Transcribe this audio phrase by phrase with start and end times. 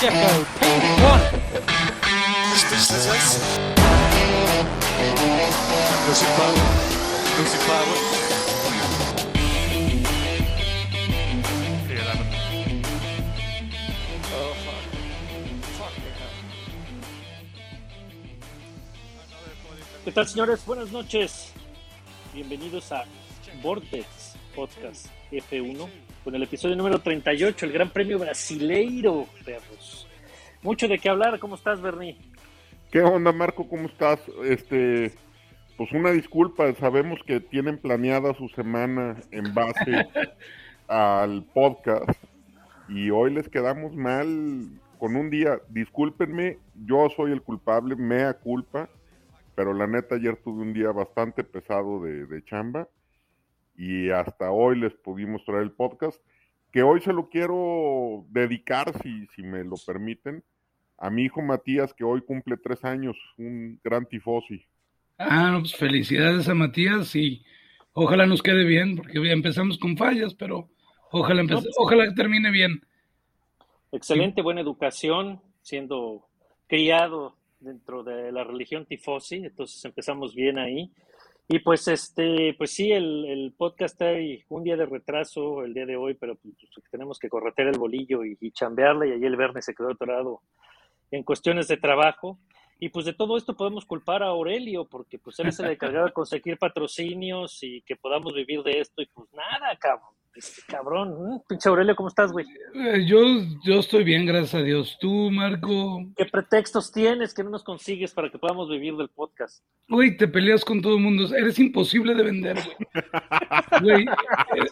[0.00, 0.16] Checo,
[0.58, 1.20] P1.
[2.56, 3.04] Speechless.
[6.08, 6.64] Losing power.
[7.36, 7.98] Losing power.
[14.64, 14.84] Fuck.
[15.76, 16.10] Fuck me,
[20.06, 20.64] ¿Qué tal, señores?
[20.64, 21.52] Buenas noches.
[22.32, 23.04] Bienvenidos a
[23.62, 24.06] Vortex
[24.54, 30.06] Podcast F1 con el episodio número 38, el Gran Premio Brasileiro, perros.
[30.62, 31.38] Mucho de qué hablar.
[31.38, 32.18] ¿Cómo estás, Bernie?
[32.90, 33.68] ¿Qué onda, Marco?
[33.68, 34.20] ¿Cómo estás?
[34.44, 35.12] Este,
[35.76, 40.08] pues una disculpa, sabemos que tienen planeada su semana en base
[40.88, 42.10] al podcast
[42.88, 45.58] y hoy les quedamos mal con un día.
[45.68, 48.90] Discúlpenme, yo soy el culpable, mea culpa,
[49.54, 52.88] pero la neta ayer tuve un día bastante pesado de, de chamba
[53.80, 56.20] y hasta hoy les pudimos traer el podcast,
[56.70, 60.44] que hoy se lo quiero dedicar, si, si me lo permiten,
[60.98, 64.62] a mi hijo Matías, que hoy cumple tres años, un gran tifosi.
[65.16, 67.42] Ah, no, pues felicidades a Matías y
[67.94, 70.68] ojalá nos quede bien, porque ya empezamos con fallas, pero
[71.10, 72.82] ojalá, empe- No, pues- ojalá que termine bien.
[73.92, 76.26] Excelente, buena educación, siendo
[76.66, 80.92] criado dentro de la religión tifosi, entonces empezamos bien ahí.
[81.52, 85.84] Y pues este, pues sí, el, el podcast hay un día de retraso el día
[85.84, 86.54] de hoy, pero pues,
[86.92, 90.42] tenemos que corretear el bolillo y, y chambearle, y ahí el viernes se quedó atorado
[91.10, 92.38] en cuestiones de trabajo.
[92.78, 96.06] Y pues de todo esto podemos culpar a Aurelio, porque pues él es el encargado
[96.06, 100.19] de conseguir patrocinios y que podamos vivir de esto, y pues nada, cabrón.
[100.34, 101.40] Este cabrón, ¿eh?
[101.48, 102.46] pinche Aurelio, ¿cómo estás, güey?
[102.74, 103.18] Eh, yo,
[103.64, 104.96] yo estoy bien, gracias a Dios.
[105.00, 109.64] Tú, Marco, ¿Qué pretextos tienes que no nos consigues para que podamos vivir del podcast?
[109.88, 111.24] güey, te peleas con todo el mundo.
[111.34, 112.56] Eres imposible de vender,
[113.82, 113.82] güey.
[113.82, 114.66] Güey, eh,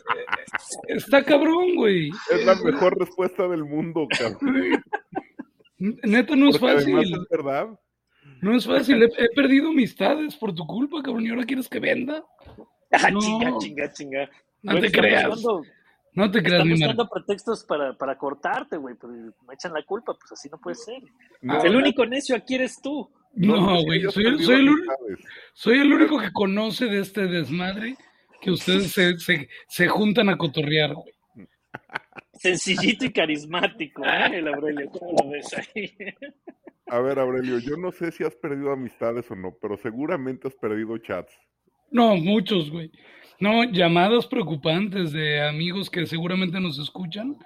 [0.89, 2.11] está cabrón, güey.
[2.31, 4.81] Es la mejor respuesta del mundo, cabrón.
[5.79, 6.98] Neta, no es Porque fácil.
[7.01, 7.69] es verdad.
[8.42, 9.03] No es fácil.
[9.03, 11.27] He, he perdido amistades por tu culpa, cabrón.
[11.27, 12.25] ¿Y ahora quieres que venda?
[12.92, 13.20] Ah, No.
[13.20, 14.30] chinga, chinga, chinga.
[14.63, 15.29] No te creas.
[15.29, 15.63] buscando-
[16.14, 20.14] No te creas, mi buscando pretextos para, para cortarte, güey, pero me echan la culpa,
[20.19, 21.01] pues así no puede ser.
[21.42, 23.08] No, el único necio aquí eres tú.
[23.35, 24.01] No, güey.
[24.11, 25.19] Soy, soy el, amistades.
[25.55, 27.96] soy el único que conoce de este desmadre
[28.41, 31.13] que ustedes se, se, se juntan a cotorrear, güey.
[32.33, 34.39] Sencillito y carismático, ¿eh?
[34.39, 35.92] El Aurelio, ¿cómo lo ves ahí?
[36.86, 40.55] A ver, Aurelio, yo no sé si has perdido amistades o no, pero seguramente has
[40.55, 41.33] perdido chats.
[41.90, 42.90] No, muchos, güey.
[43.41, 47.37] No, llamadas preocupantes de amigos que seguramente nos escuchan.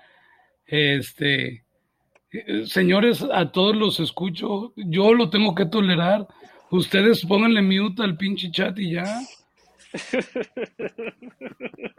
[0.66, 1.64] Este,
[2.32, 4.72] eh, señores, a todos los escucho.
[4.76, 6.26] Yo lo tengo que tolerar.
[6.70, 9.20] Ustedes pónganle mute al pinche chat y ya.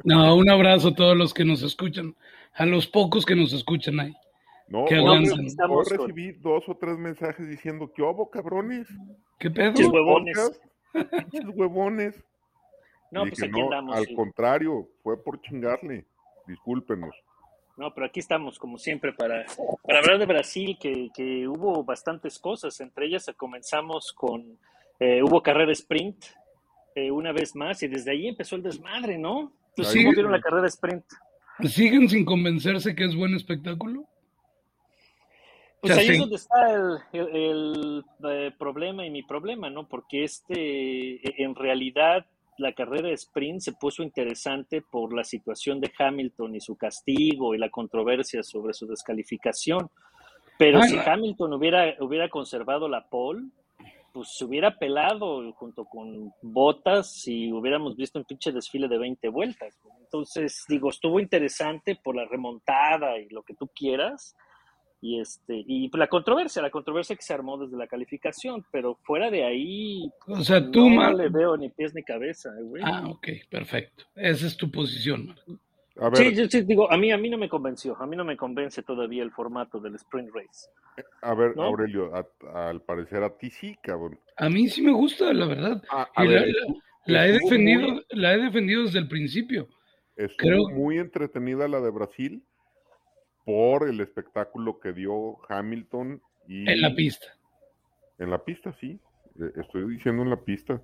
[0.04, 2.16] No, un abrazo a todos los que nos escuchan,
[2.54, 4.14] a los pocos que nos escuchan ahí.
[4.68, 8.88] No, Estamos con- recibí dos o tres mensajes diciendo que hubo, cabrones.
[9.40, 9.74] ¿Qué pedo?
[9.74, 10.62] Pinches huevones.
[10.94, 12.24] Pinches huevones.
[13.13, 13.96] No, Y pues dije, aquí no, andamos.
[13.96, 14.16] al sí.
[14.16, 16.06] contrario, fue por chingarle.
[16.47, 17.16] Discúlpenos.
[17.78, 19.46] No, pero aquí estamos, como siempre, para,
[19.84, 22.79] para hablar de Brasil, que, que hubo bastantes cosas.
[22.81, 24.57] Entre ellas comenzamos con,
[25.00, 26.24] eh, hubo carrera sprint
[26.96, 29.51] eh, una vez más, y desde ahí empezó el desmadre, ¿no?
[29.69, 30.03] Entonces, Sí.
[30.03, 31.06] ¿cómo vieron la carrera sprint?
[31.62, 34.06] ¿Siguen sin convencerse que es buen espectáculo?
[35.81, 36.13] Pues O sea, ahí sí.
[36.13, 39.88] es donde está el, el- el, eh, problema y mi problema, ¿no?
[39.88, 42.25] Porque este, en realidad,
[42.58, 47.58] la carrera sprint se puso interesante por la situación de Hamilton y su castigo y
[47.58, 49.90] la controversia sobre su descalificación.
[50.58, 50.97] Pero si.
[50.97, 53.44] Hamilton hubiera, hubiera conservado la pole,
[54.13, 59.28] pues se hubiera pelado junto con Botas y hubiéramos visto un pinche desfile de 20
[59.30, 59.80] vueltas.
[60.00, 64.36] Entonces, digo, estuvo interesante por la remontada y lo que tú quieras.
[65.06, 69.30] Y este, y la controversia, la controversia que se armó desde la calificación, pero fuera
[69.30, 72.81] de ahí, O sea, tú, no Mar- le veo ni pies ni cabeza, eh, güey.
[72.86, 74.06] Ah, ok, perfecto.
[74.16, 75.59] Esa es tu posición, Marco.
[75.97, 78.16] A ver, Sí, yo sí digo, a mí, a mí no me convenció, a mí
[78.16, 80.69] no me convence todavía el formato del sprint race.
[81.22, 81.63] a ver, ¿no?
[81.63, 84.18] Aurelio, a- al parecer a ti sí, cabrón.
[84.38, 85.83] A mí sí me gusta, la verdad.
[85.92, 86.74] A, a Y ver, la-
[87.07, 89.68] la he defendido, muy- la he defendido desde el principio.
[90.38, 92.42] Creo- muy entretenida la de Brasil
[93.45, 97.28] por el espectáculo que dio Hamilton y En la pista.
[98.19, 99.00] En la pista, sí.
[99.40, 100.81] Eh, Estoy diciendo en la pista.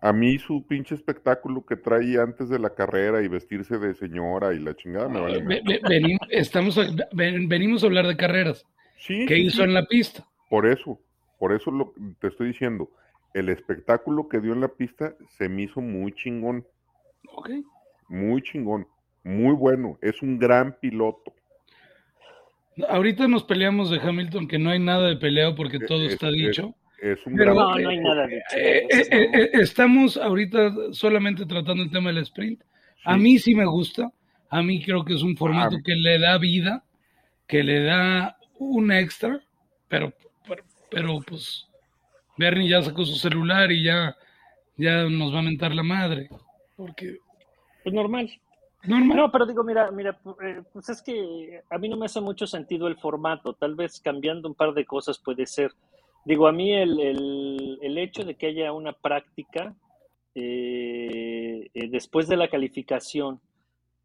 [0.00, 4.52] A mí su pinche espectáculo que trae antes de la carrera y vestirse de señora
[4.52, 5.38] y la chingada me vale.
[5.38, 5.62] Ve- madre.
[5.64, 8.64] ve- venim- estamos a- ven- venimos a hablar de carreras.
[8.98, 9.62] Sí, ¿Qué sí, hizo sí.
[9.62, 10.26] en la pista?
[10.50, 10.98] Por eso,
[11.38, 12.90] por eso lo, te estoy diciendo.
[13.32, 16.66] El espectáculo que dio en la pista se me hizo muy chingón,
[17.34, 17.50] Ok.
[18.08, 18.86] muy chingón,
[19.24, 19.98] muy bueno.
[20.02, 21.32] Es un gran piloto.
[22.88, 26.28] Ahorita nos peleamos de Hamilton, que no hay nada de peleo porque todo Es- está
[26.28, 26.74] es- dicho.
[27.00, 31.44] Es un Pero- gran- No, no hay nada de Eh, eh, eh, estamos ahorita solamente
[31.46, 32.62] tratando el tema del sprint.
[33.04, 34.10] A mí sí me gusta.
[34.48, 35.82] A mí creo que es un formato Ah.
[35.84, 36.84] que le da vida,
[37.48, 39.40] que le da un extra,
[39.88, 40.12] pero,
[40.46, 41.66] pero, pero, pues
[42.38, 44.16] Bernie ya sacó su celular y ya,
[44.76, 46.28] ya nos va a mentar la madre.
[46.76, 47.16] Porque
[47.82, 48.30] Pues normal.
[48.84, 52.46] No, pero digo, mira, mira, eh, pues es que a mí no me hace mucho
[52.46, 53.54] sentido el formato.
[53.54, 55.72] Tal vez cambiando un par de cosas puede ser.
[56.24, 59.74] Digo, a mí el, el, el hecho de que haya una práctica
[60.34, 63.40] eh, eh, después de la calificación,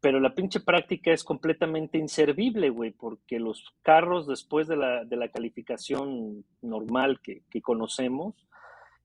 [0.00, 5.16] pero la pinche práctica es completamente inservible, güey, porque los carros después de la, de
[5.16, 8.34] la calificación normal que, que conocemos,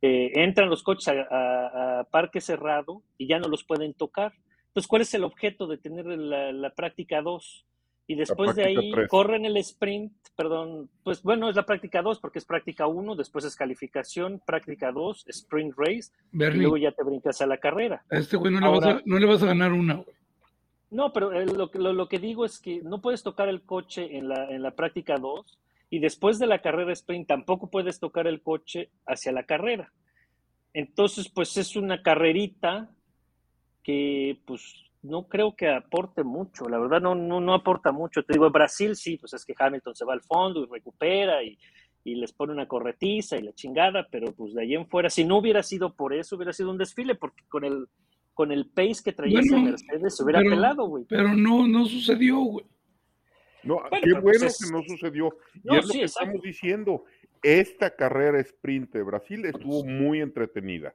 [0.03, 4.33] eh, entran los coches a parque cerrado y ya no los pueden tocar.
[4.73, 7.65] Entonces, ¿cuál es el objeto de tener la, la práctica 2?
[8.07, 9.07] Y después de ahí tres.
[9.07, 13.45] corren el sprint, perdón, pues bueno, es la práctica 2 porque es práctica 1, después
[13.45, 18.03] es calificación, práctica 2, sprint race, y Bernie, luego ya te brincas a la carrera.
[18.09, 19.93] a este güey no, le vas Ahora- a, no le vas a ganar una.
[19.93, 20.07] güey.
[20.89, 23.61] No, pero eh, lo, que- lo, lo que digo es que no puedes tocar el
[23.61, 25.59] coche en la, en la práctica 2
[25.91, 29.93] y después de la carrera sprint tampoco puedes tocar el coche hacia la carrera.
[30.73, 32.89] Entonces, pues es una carrerita
[33.83, 38.23] que pues no creo que aporte mucho, la verdad no, no, no aporta mucho.
[38.23, 41.43] Te digo, en Brasil sí, pues es que Hamilton se va al fondo y recupera
[41.43, 41.57] y,
[42.05, 45.25] y les pone una corretiza y la chingada, pero pues de ahí en fuera, si
[45.25, 47.87] no hubiera sido por eso, hubiera sido un desfile, porque con el,
[48.33, 51.03] con el pace que traía ese Bueno, Mercedes se hubiera pero- pelado, güey.
[51.09, 52.65] Pero no, no sucedió, güey.
[53.63, 55.37] No, Bueno, qué bueno pues es- que no sucedió.
[55.63, 56.05] Y es lo que exacto.
[56.05, 57.03] estamos diciendo.
[57.41, 60.93] Esta carrera sprint de Brasil estuvo muy entretenida.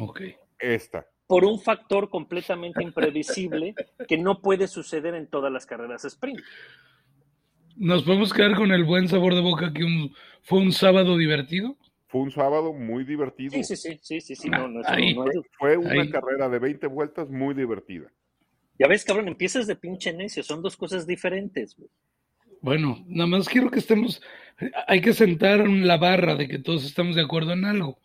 [0.00, 0.20] Ok.
[0.58, 1.06] Esta.
[1.26, 3.74] Por un factor completamente imprevisible
[4.08, 6.40] que no puede suceder en todas las carreras sprint.
[7.76, 11.76] Nos podemos quedar con el buen sabor de boca que un- fue un sábado divertido.
[12.08, 13.50] Fue un sábado muy divertido.
[13.52, 15.14] Sí, sí, sí, sí, sí, sí, no, no, eso Ahí.
[15.14, 16.08] no, no es- Fue una Ahí.
[16.10, 18.10] carrera de 20 vueltas muy divertida.
[18.78, 21.76] Ya ves, cabrón, empiezas de pinche necio, son dos cosas diferentes.
[21.76, 21.90] güey.
[22.62, 24.22] Bueno, nada más quiero que estemos,
[24.86, 27.98] hay que sentar en la barra de que todos estamos de acuerdo en algo.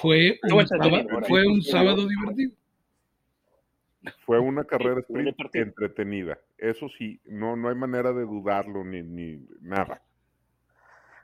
[0.00, 2.52] Fue un, sábado, fue un sábado divertido.
[4.24, 6.38] Fue una carrera sprint entretenida.
[6.56, 10.02] Eso sí, no, no hay manera de dudarlo ni, ni nada.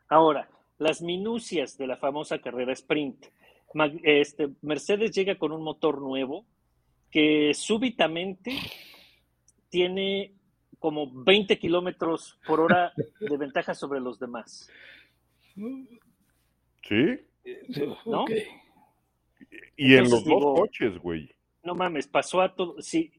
[0.08, 0.48] Ahora,
[0.78, 3.26] las minucias de la famosa carrera sprint.
[4.02, 6.44] Este, Mercedes llega con un motor nuevo
[7.10, 8.52] que súbitamente
[9.68, 10.32] tiene
[10.78, 14.70] como 20 kilómetros por hora de ventaja sobre los demás.
[16.82, 17.20] ¿Sí?
[18.06, 18.22] ¿No?
[18.22, 18.30] Ok.
[19.76, 21.30] Y en los dos coches, güey.
[21.62, 22.80] No mames, pasó a todo.
[22.80, 23.12] Si,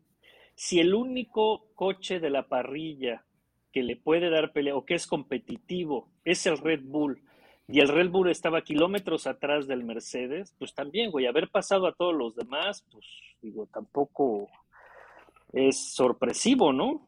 [0.53, 3.25] si el único coche de la parrilla
[3.71, 7.21] que le puede dar pelea o que es competitivo es el Red Bull
[7.67, 11.93] y el Red Bull estaba kilómetros atrás del Mercedes, pues también, güey, haber pasado a
[11.93, 13.05] todos los demás, pues
[13.41, 14.47] digo, tampoco
[15.51, 17.07] es sorpresivo, ¿no?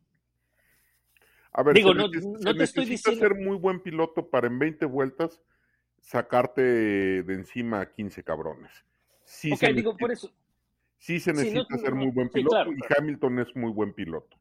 [1.53, 4.59] A ver, Digo, no- neces- no te estoy diciendo- ser muy buen piloto para en
[4.59, 5.41] 20 vueltas
[6.01, 6.61] sacarte
[7.23, 8.71] de encima a 15 cabrones.
[9.29, 10.31] Sí se digo, necesita- por eso.
[10.97, 12.95] sí se Sí, no, necesita ser muy buen sí, piloto claro, y claro.
[12.97, 14.37] Hamilton es muy buen piloto.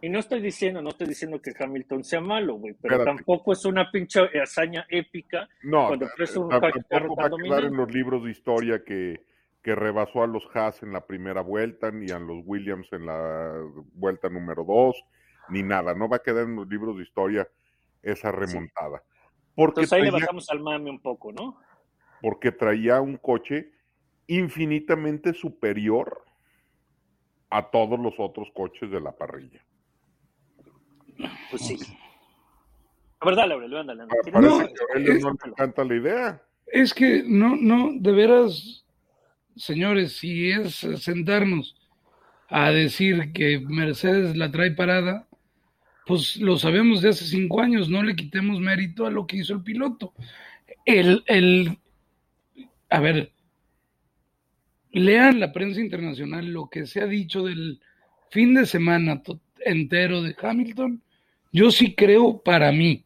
[0.00, 3.16] Y no estoy diciendo, no estoy diciendo que Hamilton sea malo, güey, pero Espérate.
[3.18, 7.76] tampoco es una pinche hazaña épica No, Cuando traes un tampoco va a quedar en
[7.76, 9.24] los libros de historia que,
[9.62, 13.54] que rebasó a los Haas en la primera vuelta, ni a los Williams en la
[13.94, 15.02] vuelta número dos,
[15.50, 15.94] ni nada.
[15.94, 17.46] No va a quedar en los libros de historia
[18.02, 19.02] esa remontada.
[19.54, 21.60] Porque Entonces ahí le bajamos al mame un poco, ¿no?
[22.20, 23.70] porque traía un coche
[24.26, 26.24] infinitamente superior
[27.50, 29.64] a todos los otros coches de la parrilla.
[31.50, 31.78] Pues sí.
[33.20, 34.68] A ver, dale, Aurelio, ándale, Parece razón.
[34.76, 36.42] que a no le encanta la idea.
[36.66, 38.84] Es que no, no, de veras,
[39.56, 41.76] señores, si es sentarnos
[42.48, 45.28] a decir que Mercedes la trae parada,
[46.06, 49.54] pues lo sabemos de hace cinco años, no le quitemos mérito a lo que hizo
[49.54, 50.12] el piloto.
[50.84, 51.78] El, el,
[52.90, 53.32] a ver,
[54.94, 57.80] lean la prensa internacional lo que se ha dicho del
[58.30, 59.22] fin de semana
[59.58, 61.02] entero de Hamilton.
[61.52, 63.04] Yo sí creo para mí,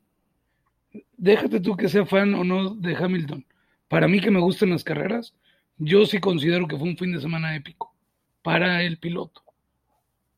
[1.16, 3.44] déjate tú que sea fan o no de Hamilton.
[3.88, 5.34] Para mí que me gustan las carreras,
[5.78, 7.94] yo sí considero que fue un fin de semana épico
[8.42, 9.42] para el piloto.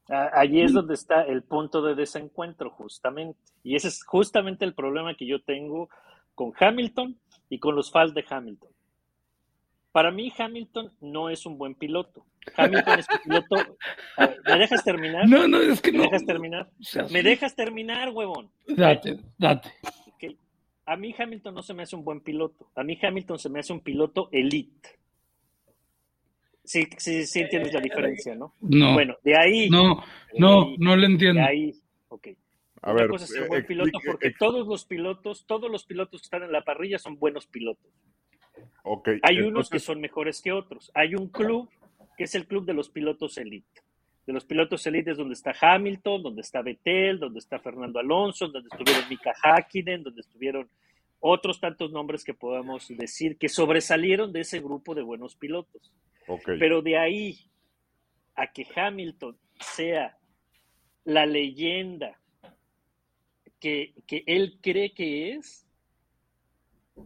[0.08, 3.38] Allí es donde está el punto de desencuentro, justamente.
[3.62, 5.88] Y ese es justamente el problema que yo tengo
[6.34, 7.16] con Hamilton
[7.48, 8.70] y con los fans de Hamilton.
[9.92, 12.24] Para mí, Hamilton no es un buen piloto.
[12.56, 13.76] Hamilton es un piloto.
[14.18, 15.28] Ver, ¿Me dejas terminar?
[15.28, 16.04] No, no, es que ¿Me no.
[16.04, 16.70] dejas terminar?
[16.80, 18.50] O sea, ¿Me dejas terminar, huevón?
[18.68, 19.68] Date, date.
[20.86, 22.68] A mí Hamilton no se me hace un buen piloto.
[22.74, 24.98] A mí Hamilton se me hace un piloto elite.
[26.64, 28.54] Sí, sí, sí entiendes la diferencia, ¿no?
[28.60, 29.70] No, Bueno, de ahí.
[29.70, 31.42] no, de no, ahí- no le De entiendo.
[31.42, 31.74] ahí,
[32.08, 32.28] ok.
[32.82, 35.84] A ver, cosa es ser eh, buen piloto explique- porque todos los pilotos, todos los
[35.84, 37.90] pilotos que están en la parrilla son buenos pilotos.
[39.22, 40.90] Hay unos que son mejores que otros.
[40.94, 41.68] Hay un club
[42.16, 43.82] que es el club de los pilotos elite.
[44.26, 48.48] De los pilotos elite es donde está Hamilton, donde está Vettel, donde está Fernando Alonso,
[48.48, 50.68] donde estuvieron Mika Hakkinen, donde estuvieron
[51.20, 55.92] otros tantos nombres que podamos decir que sobresalieron de ese grupo de buenos pilotos.
[56.58, 57.38] Pero de ahí
[58.34, 60.16] a que Hamilton sea
[61.04, 62.18] la leyenda
[63.58, 65.66] que, que él cree que es,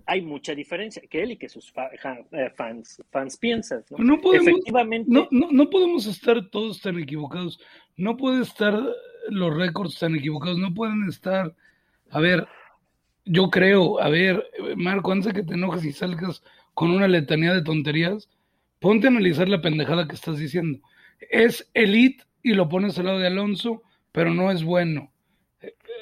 [0.07, 1.03] hay mucha diferencia.
[1.09, 1.73] Que él y que sus
[2.33, 3.85] eh, fans, fans piensan.
[3.91, 3.99] ¿no?
[4.17, 7.61] No podemos- Efectivamente, No, no, no podemos estar todos tan equivocados.
[7.97, 8.81] No puede estar
[9.29, 10.59] los récords tan equivocados.
[10.59, 11.55] No pueden estar.
[12.11, 12.47] A ver,
[13.25, 14.45] yo creo, a ver,
[14.77, 16.43] Marco, antes de que te enojes y salgas
[16.75, 18.29] con una letanía de tonterías,
[18.81, 20.79] ponte a analizar la pendejada que estás diciendo.
[21.31, 23.83] Es elite y lo pones al lado de Alonso,
[24.13, 25.11] pero no es bueno.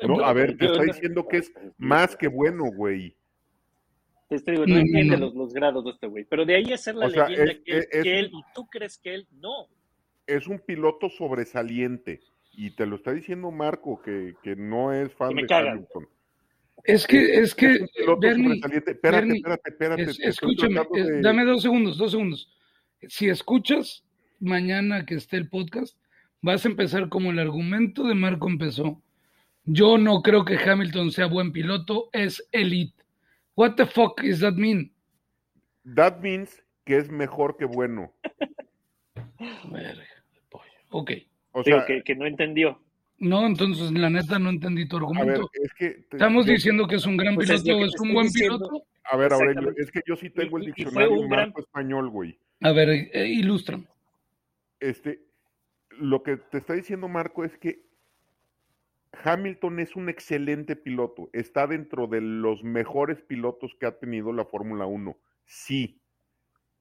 [0.07, 3.15] No, a ver, te está diciendo que es más que bueno, güey.
[4.39, 5.27] Te digo, No, entiende no.
[5.27, 6.25] Los, los grados de este güey.
[6.25, 8.31] Pero de ahí a ser la O sea, leyenda es- que, él, es- que él,
[8.33, 9.69] y tú crees que él, no.
[10.27, 12.21] Es un piloto sobresaliente.
[12.53, 15.73] Y te lo está diciendo Marco, que, que no es fan me de cagan.
[15.79, 16.09] Hamilton.
[16.85, 17.81] Es que, es que, Es
[18.21, 18.91] Bernie, sobresaliente.
[18.93, 20.03] Espérate, Bernie, espérate, espérate.
[20.03, 22.53] Es- escúchame, de- dame dos segundos, dos segundos.
[23.09, 24.05] Si escuchas
[24.41, 25.97] mañana que esté el podcast,
[26.41, 29.01] vas a empezar como el argumento de Marco empezó.
[29.65, 33.02] Yo no creo que Hamilton sea buen piloto, es elite.
[33.57, 34.93] What the fuck is that mean?
[35.95, 38.13] That means que es mejor que bueno.
[40.91, 41.11] Ok.
[41.53, 42.81] O Digo, sea, que, que no entendió.
[43.19, 45.51] No, entonces la neta no entendí tu a ver, argumento.
[45.53, 45.91] es que...
[45.91, 48.27] te- ¿Estamos yo- diciendo que es un gran Pues es piloto es te un buen
[48.27, 48.59] diciendo.
[48.59, 48.87] piloto?
[49.05, 52.09] A ver, Aurelio, es que yo el y- y fue diccionario un gran- marco español,
[52.09, 52.39] güey.
[52.63, 53.87] A ver, eh, ilústrame.
[54.81, 55.21] Este,
[55.91, 57.83] lo que te está diciendo Marco es que
[59.13, 64.45] Hamilton es un excelente piloto, está dentro de los mejores pilotos que ha tenido la
[64.45, 66.01] Fórmula 1, sí,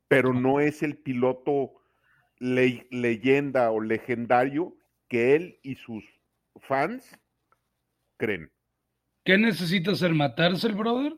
[0.08, 1.74] pero no es el piloto
[2.40, 4.76] le- leyenda o legendario
[5.08, 6.04] que él y sus
[6.62, 7.20] fans
[8.18, 8.50] creen.
[9.24, 10.14] ¿Qué necesita hacer?
[10.14, 11.16] ¿Matarse el brother?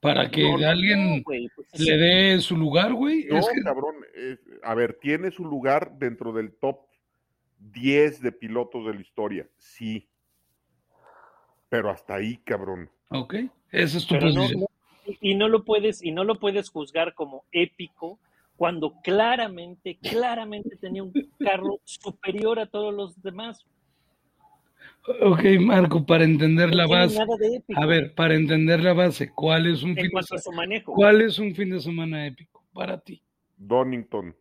[0.00, 1.42] Para que No, no, alguien no, pues,
[1.78, 3.24] le dé su lugar, güey.
[3.26, 6.80] No, Es que- cabrón, es- a ver, tiene su lugar dentro del top
[7.58, 10.08] 10 de pilotos de la historia, sí,
[11.68, 12.90] pero hasta ahí, cabrón.
[13.10, 13.34] Ok,
[13.70, 14.60] esa es tu Pero no, posición.
[14.60, 14.66] no-
[15.06, 18.18] y y no lo puedes y no lo puedes juzgar como épico
[18.56, 23.66] cuando claramente claramente tenía un carro superior a todos los demás
[25.20, 27.18] Ok, Marco, para entender no la base.
[27.18, 30.38] nada de épico A ver, para entender la base, ¿cuál es un en fin de
[30.38, 30.82] semana?
[30.82, 33.22] ¿Cuál es un fin de semana épico para ti?
[33.58, 34.34] Donington.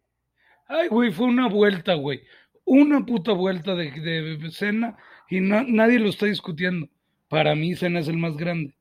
[0.67, 2.21] Ay, güey, fue una vuelta, güey.
[2.63, 4.97] Una puta vuelta de, de Senna
[5.29, 6.87] y na- nadie lo está discutiendo.
[7.33, 8.75] Para mí, Senna es el más grande.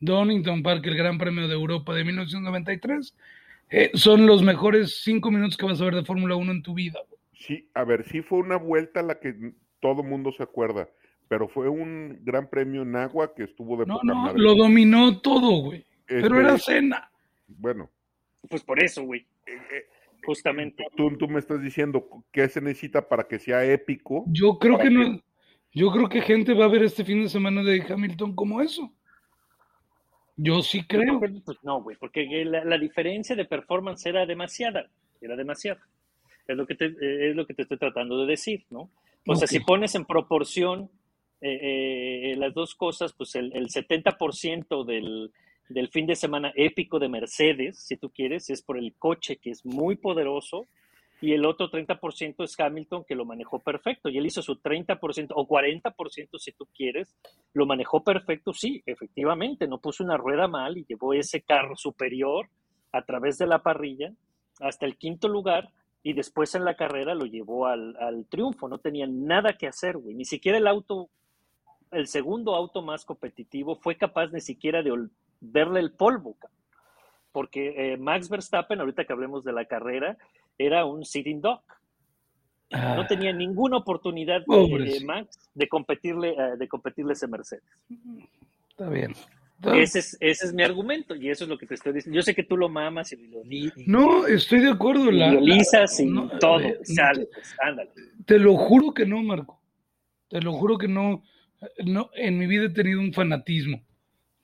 [0.00, 3.14] Donington Park, el Gran Premio de Europa de 1993,
[3.70, 6.74] eh, son los mejores cinco minutos que vas a ver de Fórmula 1 en tu
[6.74, 6.98] vida.
[7.08, 7.20] güey.
[7.34, 10.88] Sí, a ver, sí fue una vuelta a la que todo mundo se acuerda,
[11.28, 14.40] pero fue un gran premio en agua que estuvo de No, poca no, madre.
[14.42, 15.86] lo dominó todo, güey.
[16.06, 17.08] Pero era Senna.
[17.46, 17.88] Bueno,
[18.50, 19.84] pues por eso güey eh, eh,
[20.24, 24.24] justamente tú, tú me estás diciendo qué se necesita para que sea épico.
[24.26, 25.04] Yo creo ¿Para que qué?
[25.10, 25.20] no.
[25.74, 28.92] Yo creo que gente va a ver este fin de semana de Hamilton como eso.
[30.36, 31.20] Yo sí creo.
[31.20, 34.88] Pues no güey porque la, la diferencia de performance era demasiada
[35.20, 35.80] era demasiada
[36.46, 38.90] es lo que te eh, es lo que te estoy tratando de decir no
[39.26, 40.90] o sea si pones en proporción
[41.40, 45.32] eh, eh, las dos cosas pues el, el 70% del
[45.68, 49.50] del fin de semana épico de Mercedes, si tú quieres, es por el coche que
[49.50, 50.66] es muy poderoso
[51.20, 55.32] y el otro 30% es Hamilton que lo manejó perfecto y él hizo su 30%
[55.34, 57.16] o 40% si tú quieres,
[57.52, 62.48] lo manejó perfecto, sí, efectivamente, no puso una rueda mal y llevó ese carro superior
[62.92, 64.12] a través de la parrilla
[64.60, 65.70] hasta el quinto lugar
[66.02, 69.96] y después en la carrera lo llevó al, al triunfo, no tenía nada que hacer,
[69.96, 71.08] güey, ni siquiera el auto,
[71.90, 75.08] el segundo auto más competitivo fue capaz ni siquiera de
[75.40, 76.36] verle el polvo,
[77.32, 80.16] porque eh, Max Verstappen, ahorita que hablemos de la carrera,
[80.58, 81.40] era un sitting.
[82.70, 85.06] Ah, No tenía ninguna oportunidad, eh, Pobrecito.
[85.06, 87.64] Max, de competirle, eh, de competirle ese Mercedes.
[88.70, 89.14] está bien.
[89.62, 92.16] Ese es, ese es mi argumento y eso es lo que te estoy diciendo.
[92.16, 95.10] Yo sé que tú lo mamas y lo, y No, estoy de acuerdo.
[95.10, 96.60] La, lisas y no, todo.
[96.60, 97.90] eh, Sale, pues, ándale.
[98.26, 99.60] Te lo juro que no, Marco.
[100.28, 101.22] Te lo juro que no.
[101.86, 103.80] no en mi vida he tenido un fanatismo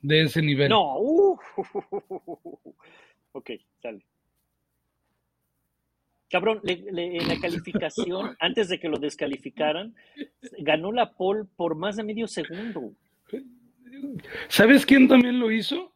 [0.01, 0.71] de ese nivel.
[0.71, 1.39] No, uh,
[3.33, 3.51] ok,
[3.83, 4.05] sale.
[6.31, 9.95] Cabrón, le- le- en la calificación, antes de que lo descalificaran,
[10.61, 12.93] ganó la pole por más de medio segundo.
[14.49, 15.93] ¿Sabes quién también lo hizo?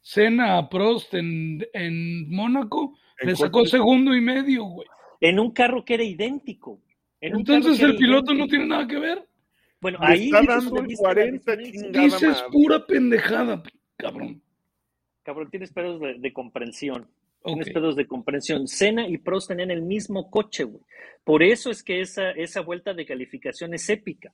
[0.00, 2.96] Senna a Prost en, en Mónaco.
[3.20, 4.86] En Le sacó segundo y medio, güey.
[5.20, 6.80] En un carro que era idéntico.
[7.20, 9.28] En Entonces el piloto no tiene nada que ver.
[9.80, 11.82] Bueno, ahí está dando que el viste la 40 diferencia.
[11.82, 12.44] chingada Dices madre.
[12.52, 13.62] pura pendejada,
[13.96, 14.42] cabrón.
[15.22, 17.08] Cabrón, tienes pedos de, de comprensión.
[17.42, 17.54] Ok.
[17.54, 18.66] Tienes pedos de comprensión.
[18.66, 20.82] Senna y Prost tenían el mismo coche, güey.
[21.24, 24.32] Por eso es que esa, esa vuelta de calificación es épica.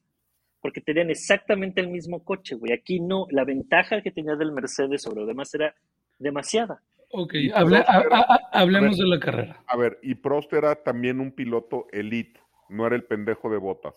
[0.61, 2.73] Porque tenían exactamente el mismo coche, güey.
[2.73, 3.27] Aquí no.
[3.31, 5.75] La ventaja que tenía del Mercedes sobre los demás era
[6.19, 6.81] demasiada.
[7.11, 9.05] Ok, Y hable- Prost a- era- a- a- hablemos ver.
[9.05, 9.63] de la carrera.
[9.67, 13.95] A ver, y Prost era también un piloto elite, no era el pendejo de botas.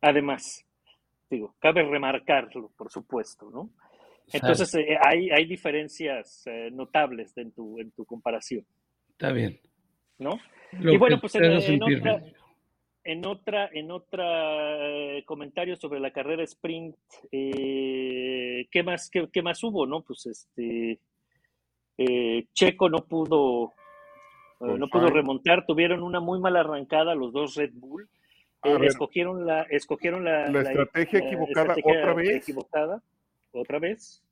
[0.00, 0.64] Además,
[1.30, 3.70] digo, cabe remarcarlo, por supuesto, ¿no?
[4.32, 8.64] Entonces, eh, hay, hay diferencias eh, notables en tu, en tu comparación,
[9.10, 9.58] Está bien.
[10.18, 10.38] ¿no?
[10.80, 12.22] Lo Y bueno, pues en- en otra-.
[13.08, 16.96] En otra, en otra eh, comentario sobre la carrera sprint,
[17.30, 20.02] eh, ¿qué más, qué, qué más hubo, no?
[20.02, 20.98] Pues este
[21.98, 23.72] eh, Checo no pudo, eh,
[24.58, 28.08] Con no pudo remontar, tuvieron una muy mala arrancada los dos Red Bull.
[28.64, 28.86] Eh, ver.
[28.86, 32.42] escogieron la, escogieron la, La estrategia equivocada otra vez.
[32.42, 33.02] equivocada,
[33.60, 34.22] otra vez,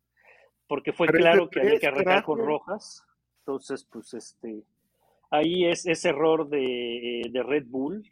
[0.67, 3.05] porque fue claro que había que arrancar con rojas.
[3.41, 4.63] Entonces, pues este,
[5.31, 8.03] ahí es ese error de, de Red Bull,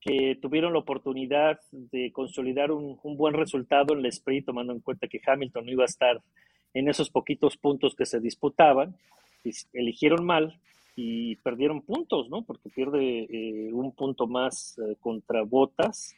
[0.00, 4.80] que tuvieron la oportunidad de consolidar un, un buen resultado en el sprint, tomando en
[4.80, 6.22] cuenta que Hamilton no iba a estar
[6.72, 8.96] en esos poquitos puntos que se disputaban,
[9.72, 10.60] eligieron mal
[10.96, 12.42] y perdieron puntos, ¿no?
[12.42, 16.14] Porque pierde eh, un punto más eh, contra Botas,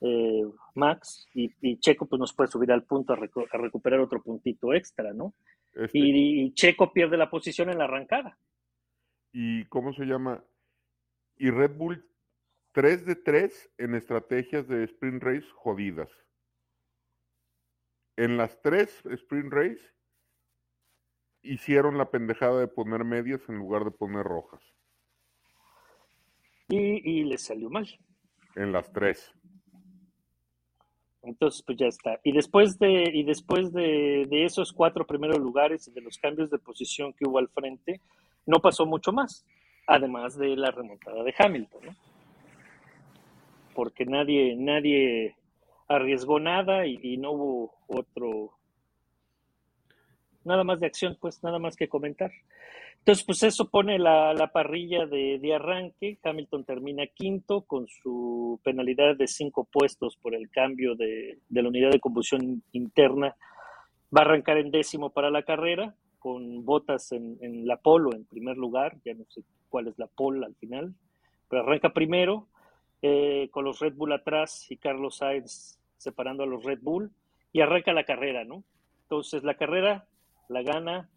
[0.00, 0.42] eh,
[0.74, 4.22] Max, y, y Checo pues nos puede subir al punto a, recu- a recuperar otro
[4.22, 5.34] puntito extra, ¿no?
[5.74, 8.38] Este, Y, y Checo pierde la posición en la arrancada.
[9.32, 10.42] y ¿cómo se llama?
[11.36, 12.02] Y Red Bull
[12.72, 16.10] 3 de 3 en estrategias de sprint race jodidas.
[18.16, 19.80] En las tres sprint race
[21.42, 24.62] hicieron la pendejada de poner medias en lugar de poner rojas.
[26.68, 27.86] Y, y le salió mal.
[28.56, 29.32] En las tres.
[31.26, 32.20] Entonces, pues ya está.
[32.22, 36.58] Y después de, y después de, esos cuatro primeros lugares y de los cambios de
[36.58, 38.00] posición que hubo al frente,
[38.46, 39.44] no pasó mucho más,
[39.88, 41.96] además de la remontada de Hamilton, ¿no?
[43.74, 45.36] Porque nadie, nadie
[45.88, 48.52] arriesgó nada y no hubo otro,
[50.44, 52.30] nada más de acción, pues nada más que comentar.
[53.06, 56.18] Entonces, pues eso pone la, la parrilla de, de arranque.
[56.24, 61.68] Hamilton termina quinto con su penalidad de cinco puestos por el cambio de, de la
[61.68, 63.36] unidad de combustión interna.
[64.12, 68.24] Va a arrancar en décimo para la carrera, con botas en, en la polo en
[68.24, 68.96] primer lugar.
[69.04, 70.92] Ya no sé cuál es la pole al final,
[71.48, 72.48] pero arranca primero,
[73.02, 77.12] eh, con los Red Bull atrás y Carlos Sainz separando a los Red Bull,
[77.52, 78.64] y arranca la carrera, ¿no?
[79.02, 80.08] Entonces, la carrera
[80.48, 81.08] la gana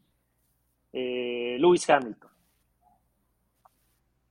[0.94, 2.30] eh, Lewis Hamilton.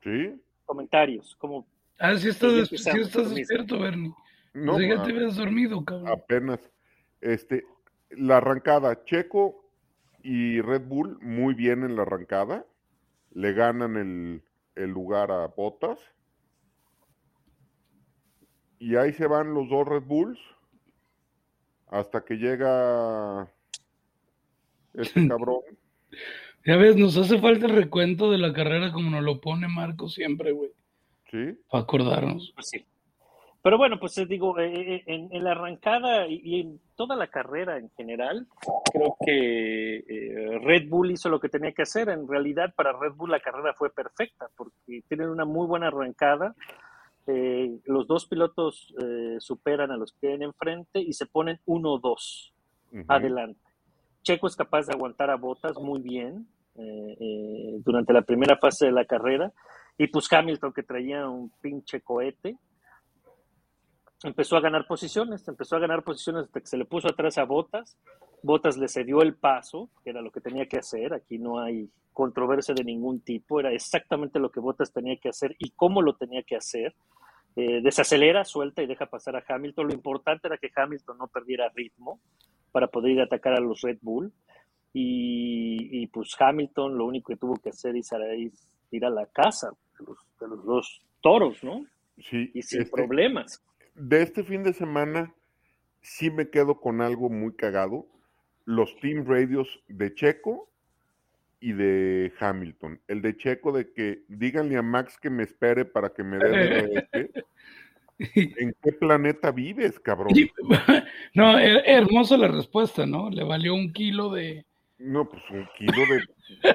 [0.02, 0.40] ¿Sí?
[0.64, 1.66] Comentarios, como
[1.98, 4.12] Ah, sí estás, Sí, ya despierto, Bernie.
[4.54, 6.08] No, Pensé que a- te habías dormido, cabrón.
[6.08, 6.60] apenas.
[7.20, 7.64] Este,
[8.10, 9.64] la arrancada, Checo
[10.22, 12.64] y Red Bull muy bien en la arrancada.
[13.32, 14.42] Le ganan el,
[14.76, 15.98] el lugar a Bottas.
[18.78, 20.38] Y ahí se van los dos Red Bulls
[21.88, 23.50] hasta que llega
[24.94, 25.62] este cabrón.
[26.68, 30.06] Ya ves, nos hace falta el recuento de la carrera como nos lo pone Marco
[30.10, 30.70] siempre, güey.
[31.30, 31.58] ¿Sí?
[31.70, 32.52] Para acordarnos.
[32.54, 32.84] Pues sí.
[33.62, 37.28] Pero bueno, pues eh, digo, eh, eh, en, en la arrancada y, en toda la
[37.28, 38.46] carrera en general,
[38.92, 42.10] creo que eh, Red Bull hizo lo que tenía que hacer.
[42.10, 46.54] En realidad, para Red Bull la carrera fue perfecta porque tienen una muy buena arrancada.
[47.26, 52.52] Eh, los dos pilotos eh, superan a los que tienen enfrente y se ponen 1-2
[52.92, 53.04] Ujú.
[53.08, 53.58] adelante.
[54.22, 56.46] Checo es capaz de aguantar a botas muy bien
[56.78, 59.52] eh, eh, durante la primera fase de la carrera.
[59.96, 62.56] Y pues Hamilton, que traía un pinche cohete,
[64.22, 67.44] empezó a ganar posiciones, empezó a ganar posiciones hasta que se le puso atrás a
[67.44, 67.98] Botas.
[68.42, 71.12] Botas le cedió el paso, que era lo que tenía que hacer.
[71.12, 75.54] Aquí no hay controversia de ningún tipo, era exactamente lo que Botas tenía que hacer
[75.58, 76.94] y cómo lo tenía que hacer.
[77.56, 79.88] Eh, desacelera, suelta y deja pasar a Hamilton.
[79.88, 82.20] Lo importante era que Hamilton no perdiera ritmo,
[82.72, 84.32] para poder ir a atacar a los Red Bull.
[85.00, 88.10] Y, y pues Hamilton lo único que tuvo que hacer es
[88.90, 91.84] ir a la casa de los, de los dos toros, ¿no?
[92.18, 93.62] Sí, Y sin este, problemas.
[93.94, 95.32] de este fin de semana
[96.00, 98.06] sí me quedo con algo muy cagado.
[98.64, 100.68] Los team radios de Checo
[101.60, 103.00] y de Hamilton.
[103.06, 106.48] El de Checo de que díganle a Max que me espere para que me dé
[107.12, 107.44] DRS.
[108.34, 110.32] ¿En qué planeta vives, cabrón?
[111.34, 113.30] No, her- hermosa la respuesta, ¿no?
[113.30, 114.64] Le valió un kilo de...
[114.98, 116.72] No, pues un kilo de,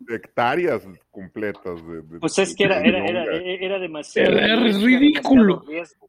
[0.00, 1.86] de hectáreas completas.
[1.86, 3.42] De, de- Pues es que era, era, era, milonga.
[3.42, 4.32] era demasiado.
[4.32, 5.64] Era- era demasiado ridículo.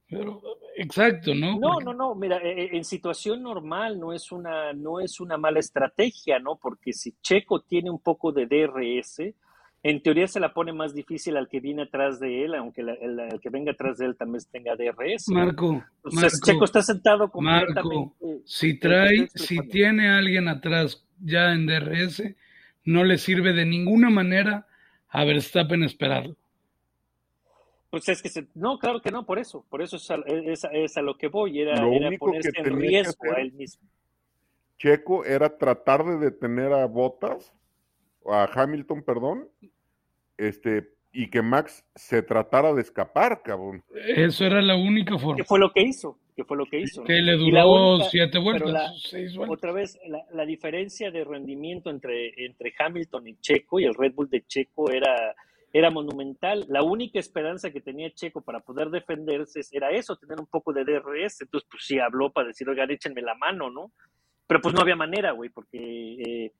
[0.09, 0.41] Pero,
[0.77, 1.59] exacto, ¿no?
[1.59, 5.19] No, Porque- no, no, mira, eh, eh, en situación normal no es una, no es
[5.19, 6.55] una mala estrategia, ¿no?
[6.55, 9.33] Porque si Checo tiene un poco de DRS,
[9.81, 12.93] en teoría se la pone más difícil al que viene atrás de él, aunque la-
[12.93, 15.29] el, el que venga atrás de él también tenga DRS.
[15.29, 18.41] Marco, Marco, Checo está sentado Marco, completamente.
[18.45, 22.35] si te trae, si tiene a alguien atrás ya en DRS,
[22.83, 24.67] no le sirve de ninguna manera
[25.09, 26.35] a Verstappen esperarlo.
[27.89, 30.63] Pues es que se- no, claro que no, por eso, por eso es a, es
[30.65, 33.41] a- es a lo que voy, era, Lo era único ponerse que en riesgo a
[33.41, 33.87] él mismo.
[34.77, 37.51] Checo era tratar de detener a Bottas,
[38.33, 39.47] a Hamilton, perdón,
[40.37, 43.83] este, y que Max se tratara de escapar, cabrón.
[44.15, 45.37] Eso era la única forma.
[45.37, 46.17] ¿Qué fue lo que hizo?
[46.35, 47.01] ¿Qué fue lo que hizo?
[47.01, 47.07] no?
[47.07, 49.57] Que le duró única- siete vueltas, la- seis vueltas.
[49.57, 54.13] Otra vez, la, la diferencia de rendimiento entre, entre Hamilton y Checo y el Red
[54.13, 55.35] Bull de Checo era,
[55.73, 56.65] era monumental.
[56.69, 60.85] La única esperanza que tenía Checo para poder defenderse era eso, tener un poco de
[60.85, 61.41] DRS.
[61.41, 63.91] Entonces, pues sí habló para decir, oigan, échenme la mano, ¿no?
[64.47, 66.51] Pero pues no había manera, güey, porque eh,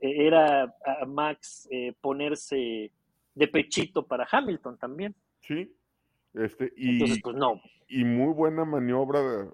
[0.00, 2.90] era a Max eh, ponerse
[3.34, 5.14] de pechito para Hamilton también.
[5.40, 5.74] Sí.
[6.34, 7.60] Este, y, Entonces, pues no.
[7.88, 9.50] y muy buena maniobra, de-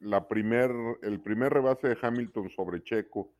[0.00, 0.70] la primer,
[1.02, 3.30] el primer rebase de Hamilton sobre Checo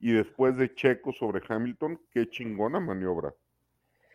[0.00, 3.30] y después de Checo sobre Hamilton, qué chingona maniobra.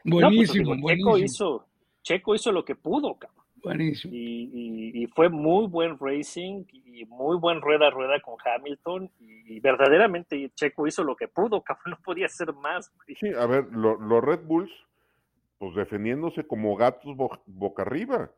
[0.04, 1.16] No, pues, Buenísimo, digo, buenísimo.
[1.16, 1.68] Checo hizo,
[2.02, 3.41] Checo hizo lo que pudo, cabrón.
[3.64, 4.14] Buenísimo.
[4.14, 9.10] y, y- y fue muy buen racing y muy buen rueda a rueda con Hamilton
[9.20, 12.92] y, verdaderamente Checo hizo lo que pudo, cabrón, no podía hacer más.
[12.96, 13.16] güey.
[13.16, 14.72] Sí, a ver, lo- los Red Bulls,
[15.58, 18.32] pues defendiéndose como gatos bo- boca arriba.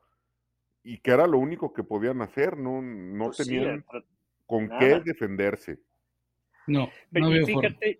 [0.83, 3.85] Y que era lo único que podían hacer, no, no Pues tenían
[4.45, 4.79] con nada.
[4.79, 5.79] qué defenderse.
[6.67, 7.99] No, Pero no y fíjate,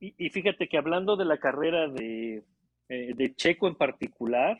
[0.00, 2.42] y, y fíjate que hablando de la carrera de,
[2.88, 4.58] eh, de Checo en particular,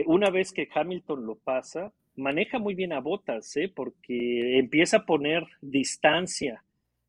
[0.00, 3.72] eh, una vez que Hamilton lo pasa, maneja muy bien a Botas, ¿eh?
[3.74, 6.62] porque empieza a poner distancia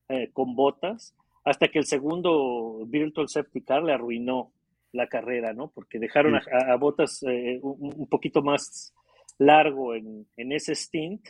[0.10, 1.16] eh, con Botas
[1.46, 4.52] hasta que el segundo Virtual Safety Car le arruinó
[4.94, 5.70] la carrera, ¿no?
[5.70, 6.50] Porque dejaron Sí.
[6.52, 8.94] a, a Botas eh, un, un poquito más
[9.40, 11.28] largo en, en ese stint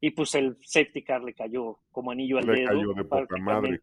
[0.00, 2.66] y pues el safety car le cayó como anillo al Le dedo.
[2.68, 3.80] cayó de poca madre.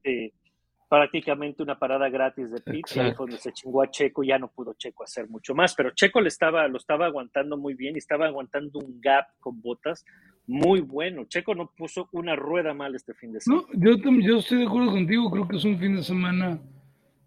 [0.92, 3.16] Prácticamente, una parada gratis de pits, y ahí Exacto.
[3.16, 6.20] fue donde se chingó a Checo, ya no pudo Checo hacer mucho más, pero Checo
[6.20, 10.04] le estaba, lo estaba aguantando muy bien y estaba aguantando un gap con botas
[10.48, 11.24] muy bueno.
[11.30, 13.64] Checo no puso una rueda mal este fin de semana.
[13.72, 16.60] No, yo, yo estoy de acuerdo contigo, creo que es un fin de semana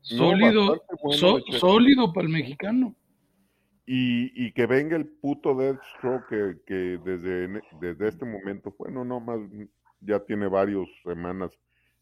[0.03, 1.59] sólido, bastante bueno so- de Checo.
[1.59, 2.94] sólido para el mexicano.
[3.87, 9.20] Y, y que venga el puto Deathstroke que, que desde, desde este momento, bueno, no
[9.20, 9.40] más,
[10.00, 11.50] ya tiene varias semanas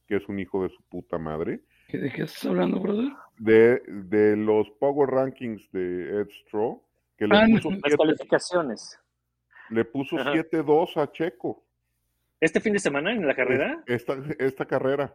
[0.07, 1.61] que es un hijo de su puta madre.
[1.89, 3.13] ¿Qué- ¿De qué estás hablando, brother?
[3.39, 6.83] De, de los Power Rankings de Ed Straw,
[7.17, 8.99] que le Ah, puso Las siete- cualificaciones.
[9.71, 10.33] le puso Ajá.
[10.33, 11.65] 7-2 a Checo.
[12.41, 15.15] Este fin de semana en la carrera, Esta, esta carrera.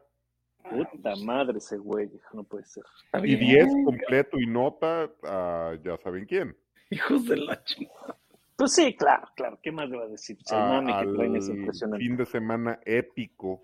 [0.70, 2.84] puta madre ese güey, no puede ser.
[3.06, 6.56] Está Y bien, 10 completo y nota a ya saben quién.
[6.90, 8.18] Hijos de la chingada.
[8.56, 10.36] Pues sí, claro, claro, ¿qué más le va a decir?
[10.38, 12.06] Pues el a- mame que traen es al impresionante.
[12.06, 13.64] fin de semana épico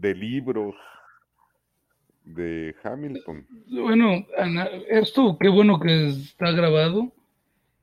[0.00, 0.74] de libros
[2.24, 3.46] de Hamilton.
[3.68, 7.12] Bueno, Ana, esto qué bueno que está grabado.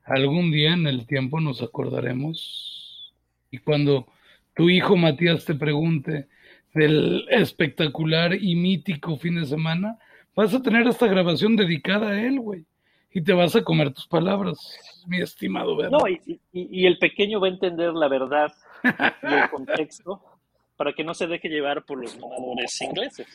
[0.04, 3.12] Algún día en el tiempo nos acordaremos.
[3.50, 4.06] Y cuando
[4.54, 6.28] tu hijo Matías te pregunte
[6.74, 9.98] del espectacular y mítico fin de semana,
[10.34, 12.64] vas a tener esta grabación dedicada a él, güey.
[13.12, 14.58] Y te vas a comer tus palabras,
[15.06, 15.76] mi estimado.
[15.90, 16.20] No, y,
[16.52, 18.52] y- y el pequeño va a entender la verdad
[18.84, 20.20] y el contexto
[20.76, 23.26] para que no se deje llevar por los mamadores ingleses.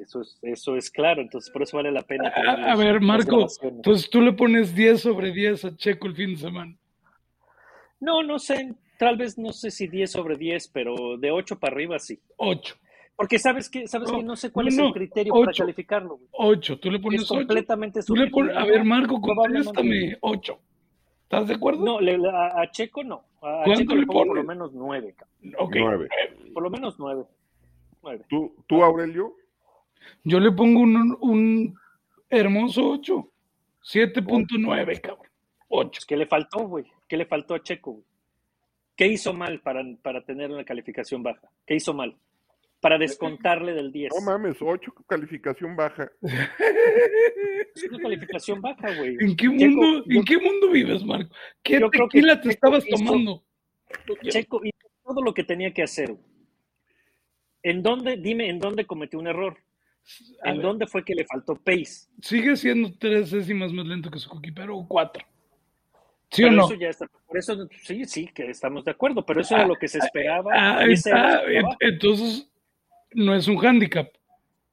[0.00, 2.28] Eso es, eso es claro, entonces por eso vale la pena.
[2.34, 6.30] A, a ver, Marco, entonces tú le pones 10 sobre 10 a Checo el fin
[6.30, 6.76] de semana.
[8.00, 11.74] No, no sé, tal vez no sé si 10 sobre 10, pero de 8 para
[11.74, 12.18] arriba sí.
[12.36, 12.76] 8.
[13.16, 15.62] Porque sabes que, sabes No, que no sé cuál no, es el criterio para ocho.
[15.62, 16.16] calificarlo.
[16.16, 16.28] güey.
[16.32, 16.78] 8.
[16.80, 17.38] Tú le pones Es 8.
[17.38, 18.84] completamente Tú le pones, a ver.
[18.84, 20.58] Marco, contéstame 8.
[21.26, 21.84] ¿Estás de acuerdo?
[21.84, 23.24] No, le- a, a Checo no.
[23.42, 25.14] A ¿Cuánto Checo le le pongo por lo menos 9,
[25.58, 25.74] Ok.
[25.78, 26.08] Nueve.
[26.54, 27.24] por lo menos 9.
[28.02, 28.24] 9.
[28.28, 29.34] ¿Tú, tú Aurelio?
[30.22, 31.78] Yo le pongo un, un
[32.30, 33.28] hermoso 8.
[33.82, 35.26] 7.9, cabrón.
[35.68, 36.02] 8.
[36.06, 36.84] ¿Qué le faltó, güey?
[37.08, 38.04] ¿Qué le faltó a Checo, güey?
[38.96, 41.50] ¿Qué hizo mal para, para tener una calificación baja?
[41.66, 42.16] ¿Qué hizo mal?
[42.80, 44.12] Para descontarle del 10.
[44.14, 46.10] No mames, 8 calificación baja.
[47.74, 49.16] Es una calificación baja, güey.
[49.20, 51.34] ¿En qué Checo, mundo, yo- ¿en qué mundo vives, Marco?
[51.62, 53.44] ¿Qué Yo creo que tequila te Checo estabas hizo- tomando?
[54.28, 56.12] Checo hizo todo lo que tenía que hacer.
[56.12, 56.24] güey.
[57.62, 59.56] ¿En dónde, dime, en dónde cometió un error?
[60.44, 62.08] A ¿En ver, dónde fue que le faltó pace?
[62.22, 65.24] Sigue siendo tres décimas más lento que su cookie, pero cuatro.
[66.30, 66.64] ¿Sí Pero o no?
[66.66, 69.74] eso ya está, por eso sí, sí, que estamos de acuerdo, pero eso era lo
[69.76, 70.52] que se esperaba.
[70.54, 71.76] Ah, su en- trabajo.
[71.80, 72.48] entonces
[73.12, 74.08] no es un handicap.
[74.08, 74.18] O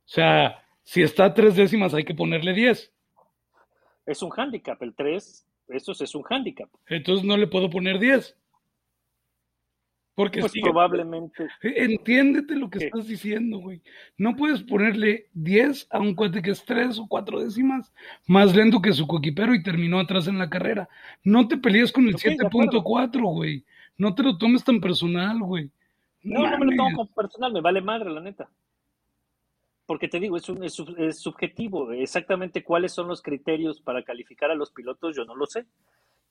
[0.06, 2.92] sea, si está a tres décimas hay que ponerle 10.
[4.06, 6.70] Es un handicap, el 3, eso es un handicap.
[6.88, 8.36] Entonces no le puedo poner 10.
[10.16, 12.86] Porque Pues sigue- probablemente, Entiéndete lo que ¿Qué?
[12.86, 13.82] estás diciendo, güey.
[14.16, 17.92] No puedes ponerle 10 a un cuate que es 3 o 4 décimas
[18.28, 20.88] más lento que su coquipero y terminó atrás en la carrera.
[21.24, 22.84] No te pelees con el Ok, de acuerdo.
[22.84, 23.66] 7.4, güey.
[23.98, 25.72] No te lo tomes tan personal, güey.
[26.24, 28.50] No, no me lo tomo como personal, me vale madre, la neta.
[29.86, 31.92] Porque te digo, es, un, es, es subjetivo.
[31.92, 35.66] Exactamente cuáles son los criterios para calificar a los pilotos, yo no lo sé.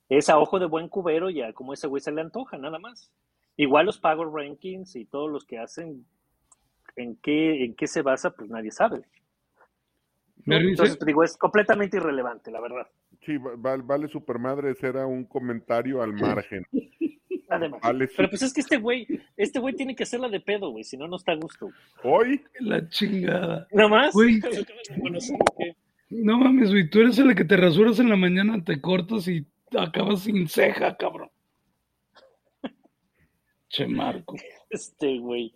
[0.09, 2.79] Es a ojo de buen cubero y a como ese güey se le antoja, nada
[2.79, 3.13] más.
[3.57, 6.07] Igual los Power Rankings y todos los que hacen,
[6.97, 8.31] ¿en qué, en qué se basa?
[8.31, 9.05] Pues nadie sabe.
[10.47, 12.89] Entonces, te digo, es completamente irrelevante, la verdad.
[13.25, 16.67] Sí, va- va- vale supermadre, ese era un comentario al margen.
[17.49, 17.81] Además.
[17.83, 19.07] Vale Pero pues es que este güey,
[19.37, 21.69] este güey tiene que hacerla de pedo, güey, si no, no está a gusto.
[22.03, 23.67] Hoy, La chingada.
[23.73, 24.15] Nada más.
[26.15, 26.91] No mames, güey.
[26.91, 29.47] Tú eres el que te rasuras en la mañana, te cortas y
[29.79, 31.31] acabas sin ceja, cabrón.
[33.71, 34.37] Che, Marco.
[34.69, 35.55] Este güey.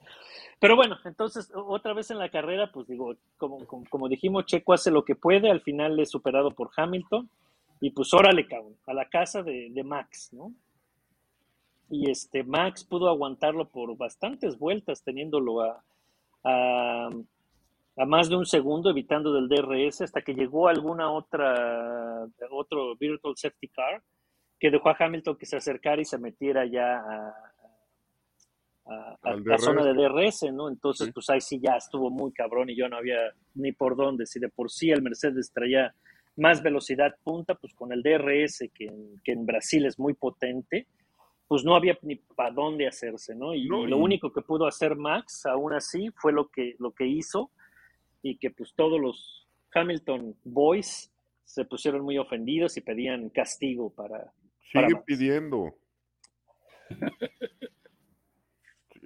[0.58, 4.72] Pero bueno, entonces, otra vez en la carrera, pues digo, como, como, como dijimos, Checo
[4.72, 7.28] hace lo que puede, al final es superado por Hamilton,
[7.80, 10.52] y pues órale, cabrón, a la casa de, de Max, ¿no?
[11.88, 15.84] Y este, Max pudo aguantarlo por bastantes vueltas, teniéndolo a,
[16.42, 17.08] a,
[17.96, 23.34] a más de un segundo, evitando del DRS, hasta que llegó alguna otra, otro Virtual
[23.36, 24.02] Safety Car,
[24.58, 27.28] que dejó a Hamilton que se acercara y se metiera ya a,
[28.86, 30.40] a, a Al la zona de DRS.
[30.40, 30.68] DRS, ¿no?
[30.68, 31.12] Entonces, Sí.
[31.12, 33.18] pues ahí sí ya estuvo muy cabrón y yo no había
[33.54, 34.26] ni por dónde.
[34.26, 35.94] Si de por sí el Mercedes traía
[36.36, 40.86] más velocidad punta, pues con el DRS, que en, que en Brasil es muy potente,
[41.48, 43.54] pues no había ni para dónde hacerse, ¿no?
[43.54, 46.74] Y, No, y lo y- único que pudo hacer Max, aún así, fue lo que,
[46.78, 47.50] lo que hizo
[48.22, 51.12] y que pues todos los Hamilton Boys
[51.44, 54.32] se pusieron muy ofendidos y pedían castigo para...
[54.72, 55.74] Sigue pidiendo.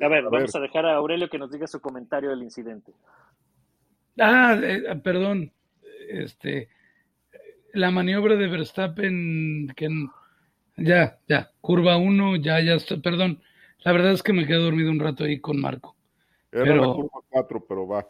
[0.02, 0.56] A ver, A vamos ver.
[0.56, 2.92] a dejar a Aurelio que nos diga su comentario del incidente.
[4.18, 5.52] Ah, eh, perdón.
[6.08, 6.68] Este,
[7.74, 9.88] la maniobra de Verstappen, que
[10.76, 13.40] ya, ya, curva 1, ya, ya, está, perdón.
[13.85, 15.96] La verdad es que me quedé dormido un rato ahí con Marco.
[16.52, 18.06] Era Pero- la curva 4, pero va.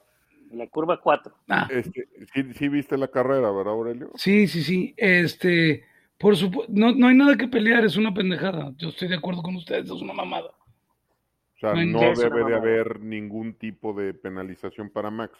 [0.52, 1.32] La curva 4.
[1.48, 4.10] Ah, Este, sí, sí viste la carrera, ¿verdad, Aurelio?
[4.16, 4.94] sí, sí, sí.
[4.96, 5.84] Este,
[6.18, 8.72] por supuesto, no, no hay nada que pelear, es una pendejada.
[8.76, 10.48] Yo estoy de acuerdo con ustedes, es una mamada.
[10.48, 14.90] O sea, No hay- no ¿Qué es una debe de haber ningún tipo de penalización
[14.90, 15.38] para Max.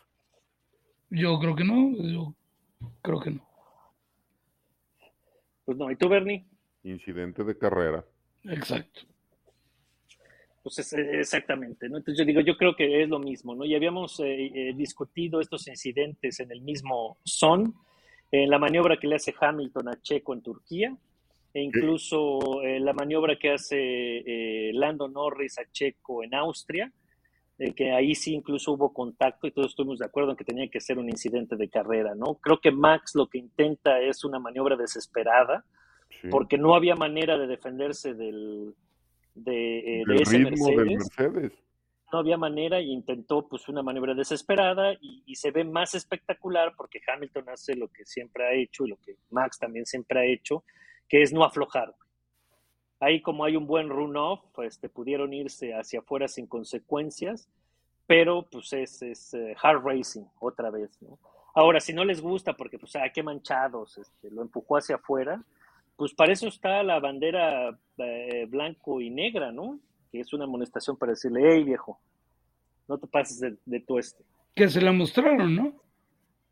[1.11, 2.35] Yo creo que no, yo
[3.02, 3.49] creo que no.
[5.70, 6.44] Pues no, ¿y tú, Bernie?
[6.83, 8.04] Incidente de carrera.
[8.42, 9.02] Exacto.
[10.64, 11.98] Pues es- eh, exactamente, ¿no?
[11.98, 13.64] Entonces yo digo, yo creo que es lo mismo, ¿no?
[13.64, 17.72] Y habíamos eh, eh, discutido estos incidentes en el mismo son,
[18.33, 20.96] en la maniobra que le hace Hamilton a Checo en Turquía,
[21.54, 26.92] e incluso eh, la maniobra que hace eh, Lando Norris a Checo en Austria,
[27.60, 30.68] eh, que ahí sí incluso hubo contacto y todos estuvimos de acuerdo en que tenía
[30.68, 32.34] que ser un incidente de carrera, ¿no?
[32.42, 35.64] Creo que Max lo que intenta es una maniobra desesperada,
[36.20, 36.28] Sí.
[36.28, 38.74] porque no había manera de defenderse del,
[39.34, 40.76] de, eh, de ese ritmo Mercedes.
[40.76, 41.52] del Mercedes.
[42.12, 46.74] No había manera y intentó pues una maniobra desesperada y, y se ve más espectacular
[46.76, 50.24] porque Hamilton hace lo que siempre ha hecho y lo que Max también siempre ha
[50.24, 50.64] hecho,
[51.08, 51.94] que es no aflojar.
[53.00, 57.48] Ahí como hay un buen run-off, este, pudieron irse hacia afuera sin consecuencias,
[58.06, 61.18] pero pues es, es eh, hard racing otra vez, ¿no?
[61.54, 65.42] Ahora, si no les gusta porque pues, ah, qué manchados, este, lo empujó hacia afuera,
[65.96, 69.80] pues para eso está la bandera eh, blanco y negra, ¿no?
[70.12, 71.98] Que es una amonestación para decirle, hey viejo,
[72.86, 74.22] no te pases de, de tu este.
[74.54, 75.72] Que se la mostraron, ¿no?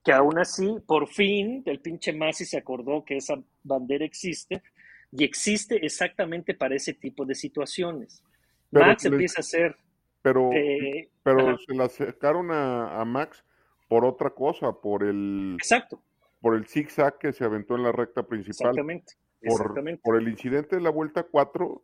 [0.02, 4.62] Que aún así, por fin, el pinche Masi se acordó que esa bandera existe
[5.12, 8.22] y existe exactamente para ese tipo de situaciones.
[8.70, 9.76] Pero Max les- empieza a hacer
[10.20, 11.56] Pero, Eh, pero ajá.
[11.66, 13.44] se la sacaron a, a Max
[13.88, 16.02] por otra cosa, por el, exacto,
[16.40, 18.70] por el zigzag que se aventó en la recta principal.
[18.70, 19.14] exactamente.
[19.40, 20.02] Por, exactamente.
[20.02, 21.82] por el incidente de la vuelta 4,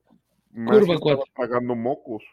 [0.50, 1.32] Max Curva estaba cuatro.
[1.34, 2.24] pagando mocos.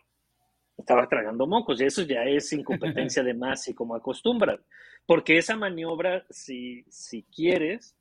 [0.78, 4.60] Estaba tragando mocos y eso ya es incompetencia de Masi como acostumbran.
[5.06, 7.96] Porque esa maniobra, si, si quieres,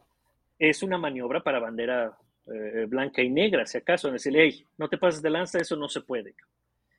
[0.59, 2.17] es una maniobra para bandera
[2.53, 5.77] eh, blanca y negra, si acaso, en decirle, hey, no te pases de lanza, eso
[5.77, 6.35] no se puede.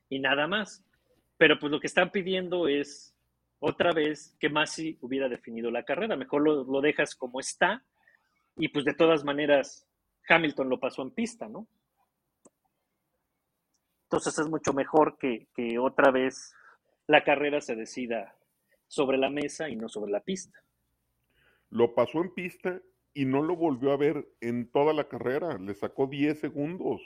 [0.08, 0.84] Y nada más.
[1.36, 3.14] Pero pues lo que están pidiendo es
[3.58, 6.16] otra vez que Masi hubiera definido la carrera.
[6.16, 7.82] Mejor lo, lo dejas como está
[8.56, 9.86] y pues de todas maneras
[10.28, 11.66] Hamilton lo pasó en pista, ¿no?
[14.04, 16.54] Entonces es mucho mejor que, que otra vez
[17.06, 18.36] la carrera se decida
[18.86, 20.62] sobre la mesa y no sobre la pista.
[21.70, 22.80] Lo pasó en pista
[23.14, 25.58] y no lo volvió a ver en toda la carrera.
[25.58, 27.00] Le sacó 10 segundos.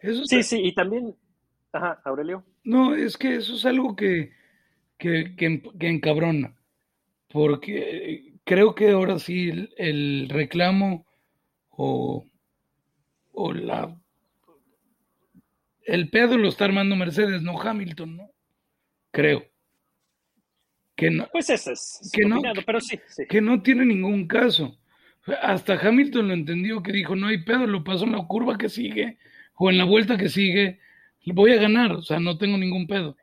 [0.00, 1.16] Eso Sí, sí, y también,
[1.72, 2.44] ajá, Aurelio.
[2.64, 4.32] No, es que eso es algo que,
[4.98, 6.56] que, que, en- que encabrona,
[7.28, 11.06] porque creo que ahora sí el, el reclamo
[11.70, 12.26] o,
[13.32, 13.96] o la
[15.84, 18.30] el pedo lo está armando Mercedes, no Hamilton, ¿no?
[19.10, 19.44] Creo.
[20.94, 23.24] Que no, Pues ese es Que no- pero sí, sí.
[23.28, 24.78] que no tiene ningún caso.
[25.40, 28.68] Hasta Hamilton lo entendió, que dijo, no hay pedo, lo paso en la curva que
[28.68, 29.18] sigue
[29.54, 30.80] o en la vuelta que sigue,
[31.26, 33.16] voy a ganar, o sea, no tengo ningún pedo.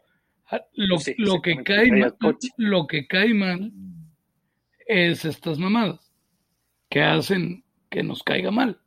[0.50, 2.16] Ah, Lo, Sí, lo que cae mal,
[2.58, 3.72] lo que cae mal
[4.88, 6.12] es estas mamadas
[6.90, 8.80] que hacen que nos caiga mal.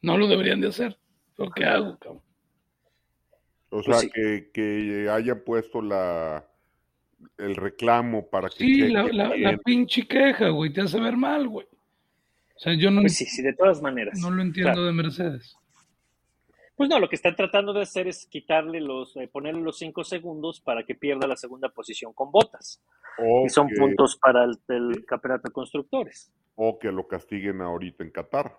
[0.00, 0.98] No lo deberían de hacer.
[1.36, 2.22] Lo que hago, cabrón.
[3.70, 4.10] O sea, Pues sí.
[4.12, 6.46] que, que haya puesto la
[7.38, 11.66] el reclamo para que Sí, la, la, pinche queja, güey, te hace ver mal, güey.
[12.62, 14.16] O sea, yo no, Pues sí, sí, de todas maneras.
[14.20, 14.86] no lo entiendo Claro.
[14.86, 15.56] de Mercedes.
[16.76, 20.04] Pues no, lo que están tratando de hacer es quitarle los, eh, ponerle los cinco
[20.04, 22.80] segundos para que pierda la segunda posición con botas.
[23.18, 26.32] o, Y son que, puntos para el, el campeonato de constructores.
[26.54, 28.56] o que lo castiguen ahorita en Qatar.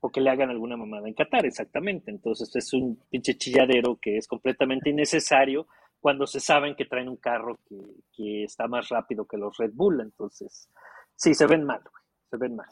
[0.00, 2.10] O que le hagan alguna mamada en Qatar, exactamente.
[2.10, 5.66] Entonces es un pinche chilladero que es completamente innecesario
[6.00, 7.76] cuando se saben que traen un carro que,
[8.16, 10.00] que está más rápido que los Red Bull.
[10.00, 10.68] Entonces,
[11.14, 12.01] sí, se ven mal, güey.
[12.32, 12.66] Se ven mal.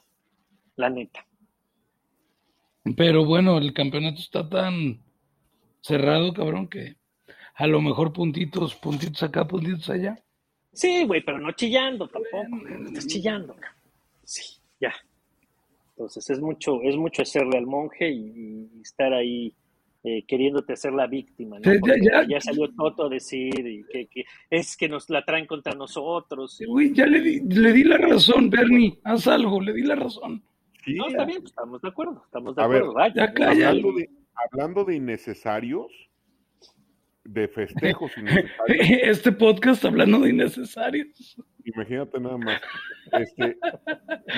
[0.76, 1.26] La neta.
[2.96, 5.02] Pero bueno, el campeonato está tan
[5.82, 6.96] cerrado, cabrón, que
[7.56, 10.18] a lo mejor puntitos, puntitos acá, puntitos allá.
[10.72, 12.56] Sí, güey, pero no chillando tampoco.
[12.56, 13.52] No estás chillando.
[13.52, 13.76] cabrón.
[14.24, 14.94] Sí, ya.
[15.90, 19.52] Entonces es mucho, es mucho hacerle al monje y, y estar ahí
[20.02, 24.06] eh, queriéndote hacer la víctima, ya- Porque ya- ya, salió Toto a decir y que,
[24.06, 26.58] que es que nos la traen contra nosotros.
[26.66, 30.42] Güey, ya le di, le di la razón, Bernie, haz algo, le di la razón.
[30.84, 32.94] Sí, No, está bien, estamos de acuerdo, estamos de A ver, acuerdo.
[32.94, 34.10] Vaya, ya hablando, de,
[34.50, 35.86] hablando de innecesarios,
[37.24, 38.48] de festejos innecesarios,
[39.02, 41.36] Este podcast hablando de innecesarios.
[41.64, 42.60] imagínate nada más.
[43.12, 43.58] Este,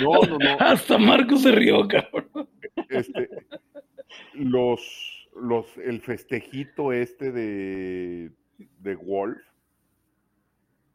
[0.03, 0.57] no, no, no.
[0.59, 2.49] Hasta Marco se rió, cabrón.
[2.89, 3.29] Este,
[4.35, 4.81] los,
[5.35, 9.39] los, el festejito este de, de Wolf.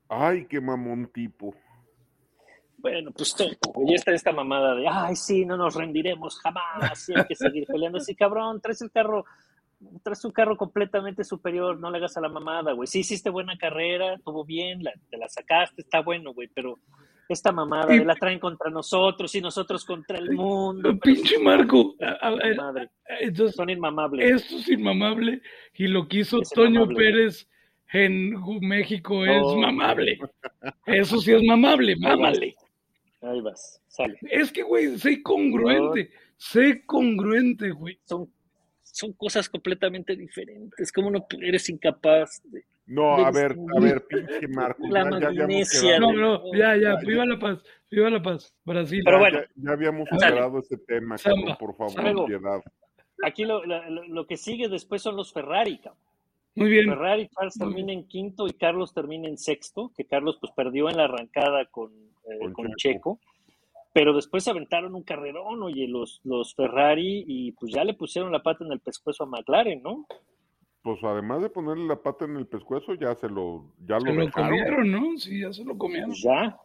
[0.10, 1.56] Ay, qué mamón tipo.
[2.78, 3.36] Bueno, pues
[3.74, 7.36] güey, ya está esta mamada de, ay, sí, no nos rendiremos jamás, sí, hay que
[7.36, 8.00] seguir peleando.
[8.00, 9.26] Sí, cabrón, traes el carro,
[10.04, 12.86] traes un carro completamente superior, no le hagas a la mamada, güey.
[12.86, 16.78] Sí, hiciste buena carrera, estuvo bien, te la sacaste, está bueno, güey, pero
[17.30, 20.98] esta mamada de la traen contra nosotros y nosotros contra el mundo.
[21.00, 21.96] Pinche Marco.
[22.02, 22.90] A- a- madre,
[23.22, 24.44] Entonces, son inmamables.
[24.44, 25.42] esto es inmamable
[25.74, 26.98] y lo que hizo Es Toño inmamable.
[26.98, 27.48] Pérez
[27.94, 29.58] en México es No.
[29.58, 30.18] mamable.
[30.86, 32.56] Eso sí es mamable, mámale.
[33.22, 34.18] Ahí vas, sale.
[34.30, 36.12] Es que, güey, sé congruente.
[36.38, 37.98] Sé congruente, güey.
[38.06, 38.32] Son,
[38.84, 40.92] son cosas completamente diferentes.
[40.92, 44.88] ¿Cómo no eres incapaz de, No, a ver, a ver, pinche Marco.
[44.88, 48.54] la ya- No, no, ya, ya, viva la paz, viva la paz.
[48.64, 49.02] Brasil.
[49.04, 49.40] Pero ya- bueno.
[49.42, 51.58] ya, ya habíamos superado ese tema, cabrón, Samba.
[51.58, 52.62] por favor, piedad.
[53.26, 56.02] Aquí lo, la- lo- lo que sigue después son los Ferrari, cabrón.
[56.56, 56.86] Muy bien.
[56.90, 60.98] Ferrari, Charles termina en quinto y Carlos termina en sexto, que Carlos pues perdió en
[60.98, 63.20] la arrancada con, eh, Con con Checo.
[63.20, 63.20] Checo.
[63.94, 68.32] pero después se aventaron un carrerón, oye, los, los Ferrari, y pues ya le pusieron
[68.32, 70.06] la pata en el pescuezo a McLaren, ¿no?
[70.84, 74.14] Pues además de ponerle la pata en el pescuezo, ya se lo, ya Se lo
[74.14, 75.18] lo comieron, ¿no?
[75.18, 76.14] Sí, ya se lo comieron.
[76.14, 76.58] Ya.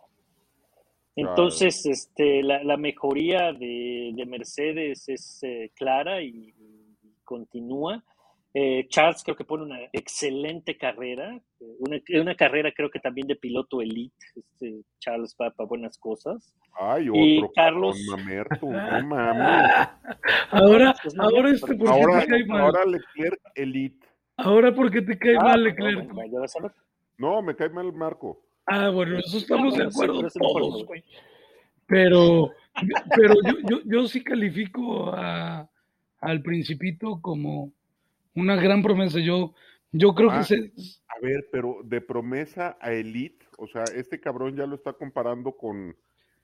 [1.16, 6.54] Entonces, este, la, la mejoría de, de Mercedes es eh, clara y,
[7.02, 8.02] y continúa.
[8.54, 13.26] Eh, Charles creo que pone una excelente carrera, eh, una, una carrera creo que también
[13.26, 14.14] de piloto elite.
[14.36, 16.52] Este, Charles va para buenas cosas.
[16.78, 18.72] Ay, Y otro Carlos- mamerto, no
[19.08, 19.88] mames.
[20.50, 22.60] Ahora, Es mamón, ahora este, pero- ¿por qué Ahora, te cae mal?
[22.60, 24.06] ahora Leclerc Elite.
[24.36, 26.30] Ahora, ¿por qué te cae Ah, mal no, Leclerc?
[26.30, 26.72] ya vas a ver.
[27.18, 28.42] No, me cae mal Marco.
[28.66, 31.02] Ah, bueno, eso estamos de sí, acuerdo pero no todos, güey.
[31.86, 32.50] Pero,
[33.16, 35.68] pero yo, yo, yo sí califico a,
[36.20, 37.72] al Principito como
[38.34, 39.18] una gran promesa.
[39.20, 39.54] Yo,
[39.92, 40.38] yo creo Ah.
[40.38, 40.72] que se,
[41.08, 45.52] A ver, pero de promesa a elite, o sea, este cabrón ya lo está comparando
[45.56, 45.94] con,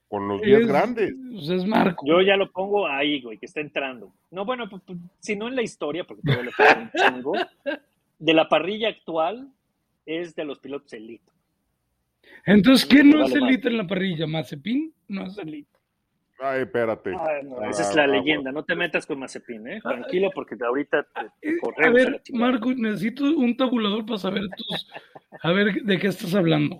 [0.08, 1.14] con los 10 es, grandes.
[1.32, 2.06] pues, es Marco.
[2.06, 4.12] Yo ya lo pongo ahí, güey, que está entrando.
[4.30, 7.32] No, bueno, pues, pues, si no en la historia, porque todavía le falta un chingo,
[8.18, 9.50] de la parrilla actual
[10.06, 11.30] es de los pilotos elite.
[12.44, 14.26] Entonces, ¿quién no es elite en la parrilla?
[14.26, 14.92] ¿Mazepin?
[15.08, 15.77] No es elite.
[16.40, 17.12] Ay, espérate.
[17.14, 19.80] Ah, no, Ah, esa es la ah, leyenda, no te metas con Mazepin, ¿eh?
[19.80, 22.22] Tranquilo, porque ahorita te, te Eh, A corremos a la ver.
[22.32, 24.88] Marco, necesito un tabulador para saber tus,
[25.42, 26.78] a ver de qué estás hablando.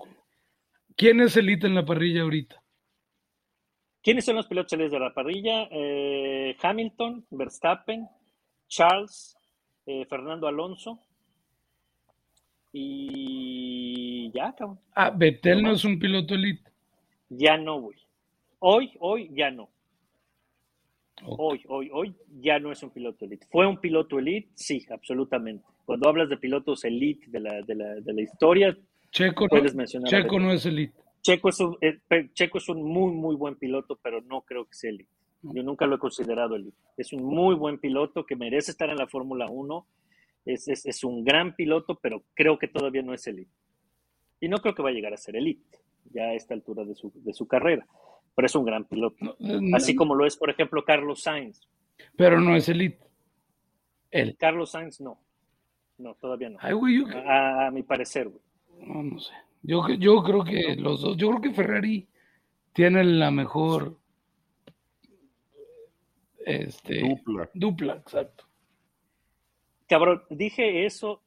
[0.95, 2.61] ¿Quién es elite en la parrilla ahorita?
[4.01, 5.67] ¿Quiénes son los pilotos elites de la parrilla?
[5.71, 8.07] Eh, Hamilton, Verstappen,
[8.69, 9.37] Charles,
[9.85, 11.01] eh, Fernando Alonso
[12.71, 14.79] y ya, cabrón.
[14.95, 16.69] Ah, Betel No es un piloto elite.
[17.29, 17.97] Ya no, güey.
[18.59, 19.69] Hoy, hoy, ya no.
[21.25, 23.47] Hoy, hoy, hoy ya no es un piloto elite.
[23.51, 24.49] ¿Fue un piloto elite?
[24.55, 25.65] Sí, absolutamente.
[25.85, 28.77] Cuando hablas de pilotos elite de la, de la, de la historia,
[29.11, 30.09] Checo, puedes mencionar.
[30.09, 30.93] Checo no es elite.
[31.21, 31.99] Checo es, un, eh,
[32.33, 35.09] Checo es un muy, muy buen piloto, pero no creo que sea elite.
[35.41, 36.77] Yo nunca lo he considerado elite.
[36.97, 39.87] Es un muy buen piloto que merece estar en la Fórmula 1.
[40.45, 43.51] Es, es, es un gran piloto, pero creo que todavía no es elite.
[44.39, 45.79] Y no creo que va a llegar a ser elite
[46.11, 47.85] ya a esta altura de su, de su carrera.
[48.35, 49.17] Pero es un gran piloto.
[49.19, 51.67] No, eh, Así como lo es, por ejemplo, Carlos Sainz.
[52.15, 52.99] Pero no es elite.
[54.11, 54.35] Él.
[54.39, 55.19] Carlos Sainz no.
[55.97, 56.57] No, todavía no.
[56.61, 58.41] Ay, güey, yo, A, a mi parecer, güey.
[58.87, 59.33] no, no sé.
[59.61, 62.07] Yo, yo creo que los dos, yo creo que Ferrari
[62.71, 63.97] tiene la mejor
[66.45, 67.49] este, Dupla.
[67.53, 68.45] dupla, exacto.
[69.87, 71.21] Cabrón, dije eso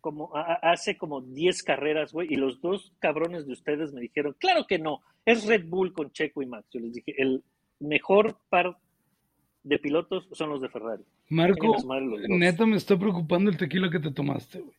[0.00, 4.34] como a- hace como 10 carreras, güey, y los dos cabrones de ustedes me dijeron,
[4.38, 6.66] claro que no, es Red Bull con Checo y Max.
[6.72, 7.42] Yo les dije, el
[7.78, 8.76] mejor par
[9.62, 11.02] de pilotos son los de Ferrari.
[11.28, 11.76] Marco,
[12.28, 14.76] neta me está preocupando el tequila que te tomaste, güey.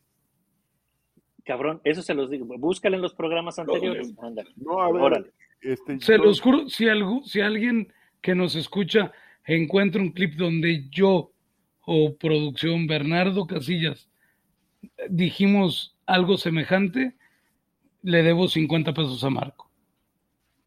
[1.44, 2.46] Cabrón, eso se los digo.
[2.58, 4.12] Búscale en los programas anteriores.
[4.22, 4.50] Ándale.
[4.56, 5.32] No, a ver, Órale.
[5.60, 9.12] este, Se yo- los juro, si, algo, si alguien que nos escucha
[9.44, 11.32] encuentra un clip donde yo
[11.84, 14.08] o producción Bernardo Casillas
[14.82, 17.16] eh, dijimos algo semejante,
[18.02, 19.68] le debo 50 pesos a Marco.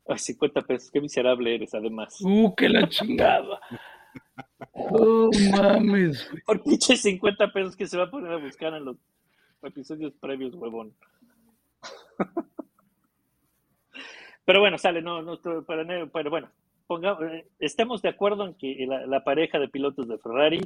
[0.07, 2.17] Ay, 50 pesos, qué miserable eres, además.
[2.21, 3.59] Uh, que la chingada.
[4.73, 6.29] Oh, mames.
[6.45, 8.97] Por pinche 50 pesos que se va a poner a buscar en los
[9.63, 10.93] episodios previos, huevón.
[14.45, 16.49] Pero bueno, sale, no, no, pero, pero bueno,
[16.87, 20.61] ponga- eh, estemos de acuerdo en que la, la pareja de pilotos de Ferrari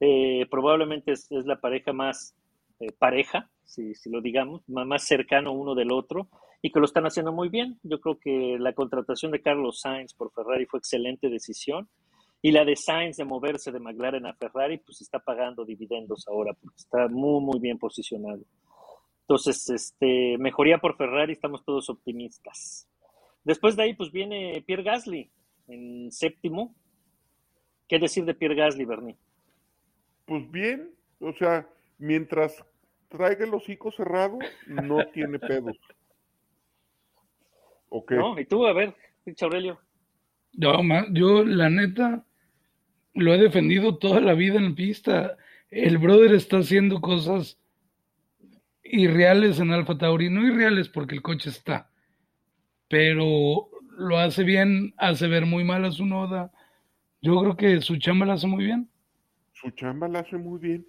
[0.00, 2.34] eh, probablemente es, es la pareja más
[2.80, 6.28] eh, pareja, si, si lo digamos, más cercano uno del otro
[6.62, 7.78] y que lo están haciendo muy bien.
[7.82, 11.88] Yo creo que la contratación de Carlos Sainz por Ferrari fue excelente decisión
[12.40, 16.54] y la de Sainz de moverse de McLaren a Ferrari, pues está pagando dividendos ahora
[16.54, 18.42] porque está muy, muy bien posicionado.
[19.22, 22.88] Entonces, este, mejoría por Ferrari, estamos todos optimistas.
[23.44, 25.30] Después de ahí, pues viene Pierre Gasly
[25.68, 26.74] en séptimo.
[27.88, 29.16] ¿Qué decir de Pierre Gasly, Bernie?
[30.26, 30.90] Pues bien,
[31.20, 32.64] o sea, mientras
[33.08, 35.76] traiga el hocico cerrado, no tiene pedos.
[38.10, 38.38] ¿No?
[38.38, 38.94] ¿Y tú, a ver,
[39.40, 39.80] Aurelio?
[40.54, 42.24] No, ma- yo la neta
[43.14, 45.36] lo he defendido toda la vida en pista.
[45.70, 47.58] El brother está haciendo cosas
[48.84, 51.90] irreales en Alfa Tauri, no irreales porque el coche está,
[52.88, 56.52] pero lo hace bien, hace ver muy mal a su noda.
[57.20, 58.88] Yo creo que su chamba la hace muy bien.
[59.52, 60.86] Su chamba la hace muy bien.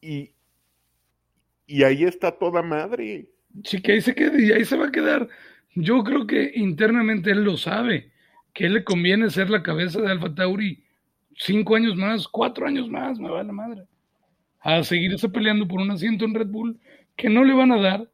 [0.00, 0.32] Y,
[1.66, 3.28] y ahí está toda madre.
[3.64, 5.28] Sí, que ahí se quede y ahí se va a quedar.
[5.76, 8.10] Yo creo que internamente él lo sabe,
[8.52, 10.82] que él le conviene ser la cabeza de Alfa Tauri
[11.36, 13.84] cinco años más, cuatro años más, me va la madre.
[14.60, 16.80] A seguirse peleando por un asiento en Red Bull
[17.14, 18.10] que no le van a dar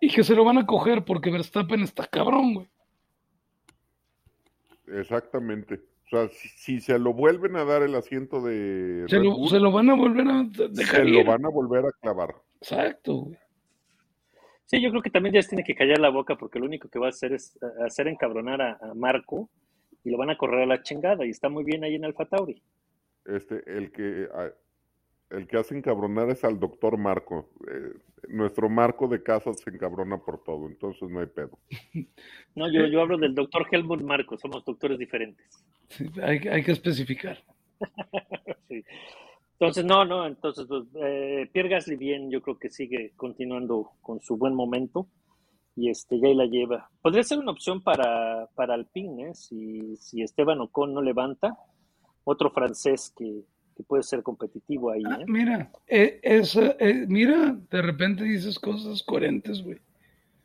[0.00, 2.68] y que se lo van a coger porque Verstappen está cabrón, güey.
[4.86, 5.74] Exactamente.
[6.06, 9.36] O sea, si, si se lo vuelven a dar el asiento de Se Red lo,
[9.36, 11.26] Bull, se lo van a volver a se dejar lo ir.
[11.26, 12.34] van a volver a clavar.
[12.60, 13.38] Exacto, güey.
[14.68, 16.90] Sí, yo creo que también ya se tiene que callar la boca porque lo único
[16.90, 19.48] que va a hacer es eh, hacer encabronar a, a Marco
[20.04, 22.26] y lo van a correr a la chingada y está muy bien ahí en Alfa
[22.26, 22.62] Tauri.
[23.24, 24.28] Este, el que
[25.30, 27.50] el que hace encabronar es al doctor Marco.
[27.66, 27.94] Eh,
[28.28, 31.58] nuestro Marco de casa se encabrona por todo, entonces no hay pedo.
[32.54, 35.46] No, yo, yo hablo del doctor Helmut Marco, somos doctores diferentes.
[35.88, 37.42] Sí, hay, hay que especificar.
[38.68, 38.84] Sí.
[39.60, 44.20] Entonces, no, no, entonces, pues, eh, Pierre Gasly bien, yo creo que sigue continuando con
[44.20, 45.08] su buen momento
[45.74, 46.88] y este ya ahí la lleva.
[47.02, 49.34] Podría ser una opción para, para Alpine, ¿eh?
[49.34, 51.56] si, si Esteban Ocon no levanta,
[52.22, 53.42] otro francés que,
[53.76, 55.02] que puede ser competitivo ahí.
[55.06, 55.24] Ah, ¿eh?
[55.26, 59.78] mira, eh, esa, eh, mira, de repente dices cosas coherentes, güey.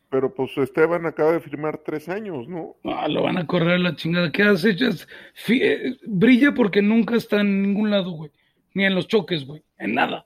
[0.09, 2.75] Pero pues Esteban acaba de firmar tres años, ¿no?
[2.83, 4.31] Ah, lo van a correr a la chingada.
[4.31, 4.87] ¿Qué has hecho?
[4.87, 5.07] Es-
[5.49, 8.31] eh, brilla porque nunca está en ningún lado, güey.
[8.73, 9.63] Ni en los choques, güey.
[9.77, 10.25] En nada.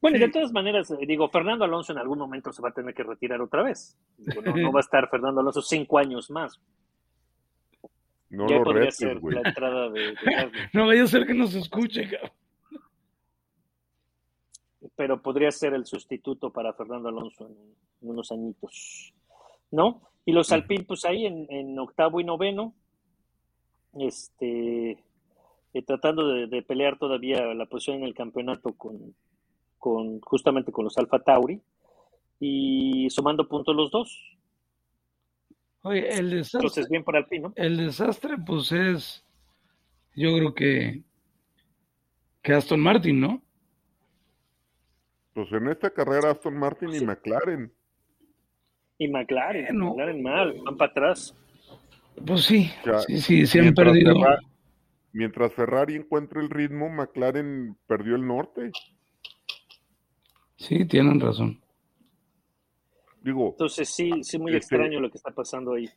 [0.00, 0.22] Bueno, Sí.
[0.24, 3.02] de todas maneras, eh, digo, Fernando Alonso en algún momento se va a tener que
[3.02, 3.98] retirar otra vez.
[4.16, 6.58] Digo, no, no va a estar Fernando Alonso cinco años más.
[8.30, 10.14] No ya lo podría retes, ser la entrada de.
[10.72, 12.30] No vaya a ser que nos escuche, cabrón.
[14.96, 17.52] pero podría ser el sustituto para Fernando Alonso en,
[18.02, 19.12] en unos añitos,
[19.70, 20.02] ¿no?
[20.24, 22.74] Y los Alpine, pues ahí en, en octavo y noveno,
[23.98, 25.02] este,
[25.72, 29.14] eh, tratando de, de pelear todavía la posición en el campeonato con,
[29.78, 31.60] con justamente con los Alfa Tauri
[32.38, 34.36] y sumando puntos los dos.
[35.82, 37.52] Oye, el desastre, Entonces, bien por Alpine, ¿no?
[37.56, 39.24] el desastre, pues es,
[40.14, 41.02] yo creo que,
[42.42, 43.42] que Aston Martin, ¿no?
[45.32, 47.00] Pues en esta carrera Aston Martin y.
[47.00, 47.72] McLaren.
[48.98, 49.90] Y McLaren, Bueno.
[49.90, 51.34] McLaren mal, van para atrás.
[52.26, 54.12] Pues sí, O sea, sí, sí, se han perdido.
[55.12, 58.70] Mientras Ferrari encuentre el ritmo, McLaren perdió el norte.
[60.56, 61.60] Sí, tienen razón.
[63.22, 65.88] Digo, Entonces, sí, sí, muy Este- extraño lo que está pasando ahí.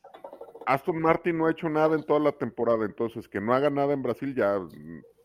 [0.66, 3.94] Aston Martin no ha hecho nada en toda la temporada, entonces que no haga nada
[3.94, 4.60] en Brasil ya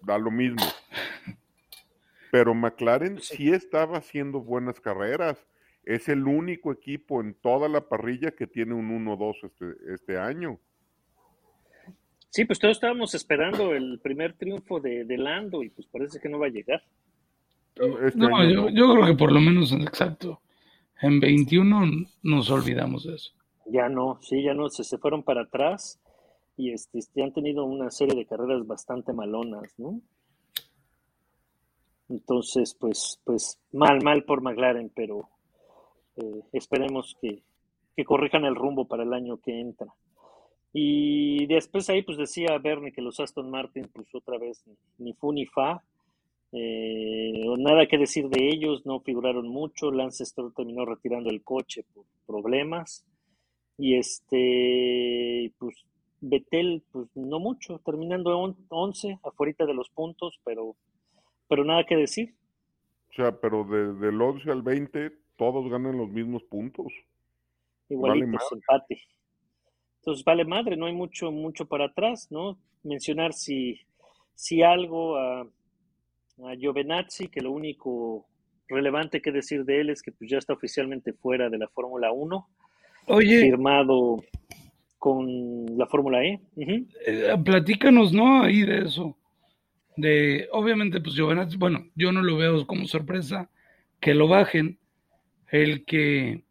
[0.02, 0.56] da lo mismo.
[2.30, 5.46] Pero McLaren sí estaba haciendo buenas carreras.
[5.84, 10.60] Es el único equipo en toda la parrilla que tiene un 1-2 este, este año.
[12.30, 16.28] Sí, pues todos estábamos esperando el primer triunfo de, de Lando y pues parece que
[16.28, 16.82] no va a llegar.
[17.74, 18.70] Este No, yo, no.
[18.70, 20.40] yo creo que por lo menos, exacto,
[21.00, 23.32] en 21 nos olvidamos de eso.
[23.66, 26.00] Ya no, sí, ya no, se, se fueron para atrás
[26.56, 30.00] y este, este, han tenido una serie de carreras bastante malonas, ¿no?
[32.08, 35.28] Entonces, pues, pues mal, mal por McLaren, pero
[36.16, 37.42] eh, esperemos que,
[37.96, 39.94] que corrijan el rumbo para el año que entra.
[40.72, 44.62] Y después ahí, pues decía Bernie que los Aston Martin, pues otra vez,
[44.98, 45.82] ni fu ni fa.
[46.52, 49.90] Eh, nada que decir de ellos, no figuraron mucho.
[49.90, 53.04] Lance Stroll terminó retirando el coche por problemas.
[53.76, 55.76] Y este, pues
[56.20, 60.74] Betel, pues no mucho, terminando en 11, afuera de los puntos, pero,
[61.48, 62.34] pero nada que decir.
[63.10, 66.86] O sea, pero de- del 11 al 20 todos ganan los mismos puntos.
[67.88, 68.46] Igualitos, madre.
[68.52, 69.02] empate.
[70.08, 72.58] Entonces vale madre, no hay mucho, mucho para atrás, ¿no?
[72.82, 73.78] Mencionar si,
[74.34, 78.26] si algo a, a Giovinazzi, que lo único
[78.68, 82.10] relevante que decir de él es que pues ya está oficialmente fuera de la Fórmula
[82.10, 82.48] 1,
[83.08, 84.24] Oye, firmado
[84.96, 86.40] con la Fórmula E.
[86.56, 88.44] Eh, platícanos, ¿no?
[88.44, 89.14] Ahí de eso.
[89.94, 93.50] De, obviamente, pues Giovanni, bueno, yo no lo veo como sorpresa
[94.00, 94.78] que lo bajen.
[95.50, 96.44] El que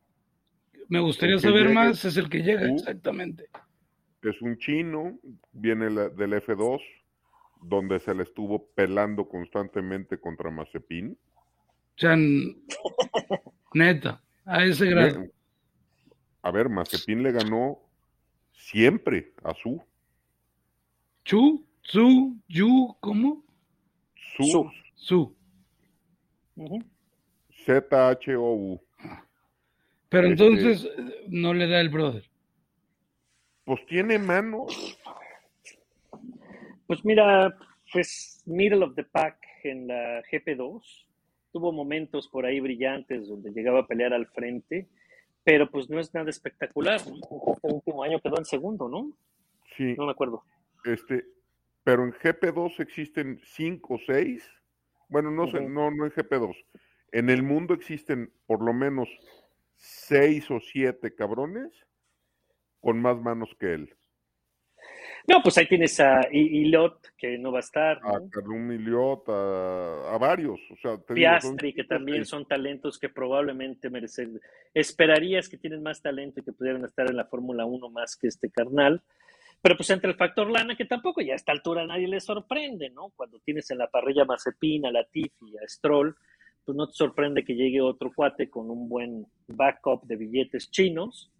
[0.89, 2.75] me gustaría saber más es el que llega, Uh.
[2.75, 3.49] exactamente.
[4.21, 5.17] Es un chino,
[5.51, 6.81] viene la- del F2,
[7.61, 11.17] donde se le estuvo pelando constantemente contra Mazepin.
[11.35, 12.15] O sea,
[13.73, 15.25] neta, a ese grado.
[16.41, 17.79] A ver, Mazepin le ganó
[18.53, 19.81] siempre a su.
[21.25, 23.43] Chu, Su, Yu, ¿cómo?
[24.35, 25.35] Su, Su.
[27.65, 28.81] Z-H-O-U.
[30.09, 32.23] Pero Este- entonces eh, no le da el brother.
[33.65, 34.97] Pues tiene manos.
[36.87, 37.53] Pues mira,
[37.91, 41.05] pues middle of the pack en la GP2.
[41.51, 44.87] Tuvo momentos por ahí brillantes donde llegaba a pelear al frente,
[45.43, 47.01] pero pues no es nada espectacular.
[47.07, 47.15] ¿no?
[47.53, 49.11] Este último año quedó en segundo, ¿no?
[49.75, 50.43] Sí, No me acuerdo.
[50.85, 51.25] este,
[51.83, 54.49] pero en GP2 existen cinco o seis.
[55.09, 56.55] Bueno, no sé, no, no en GP2.
[57.13, 59.07] En el mundo existen por lo menos
[59.77, 61.71] seis o siete cabrones
[62.79, 63.95] con más manos que él.
[65.29, 68.29] No, pues ahí tienes a I- Ilot, que no va a estar, A ¿no?
[68.29, 70.59] Carlum Miliot, a, a varios.
[70.71, 74.39] O sea, te digo, son Piastri, que también son talentos que probablemente merecen.
[74.73, 78.27] Esperarías que tienen más talento y que pudieran estar en la Fórmula 1 más que
[78.27, 79.03] este carnal.
[79.61, 82.21] Pero pues entre el factor lana, que tampoco ya a esta altura a nadie le
[82.21, 83.09] sorprende, ¿no?
[83.15, 86.15] Cuando tienes en la parrilla a Mazepin, a Latifi, a Stroll,
[86.67, 91.31] pues no te sorprende que llegue otro cuate con un buen backup de billetes chinos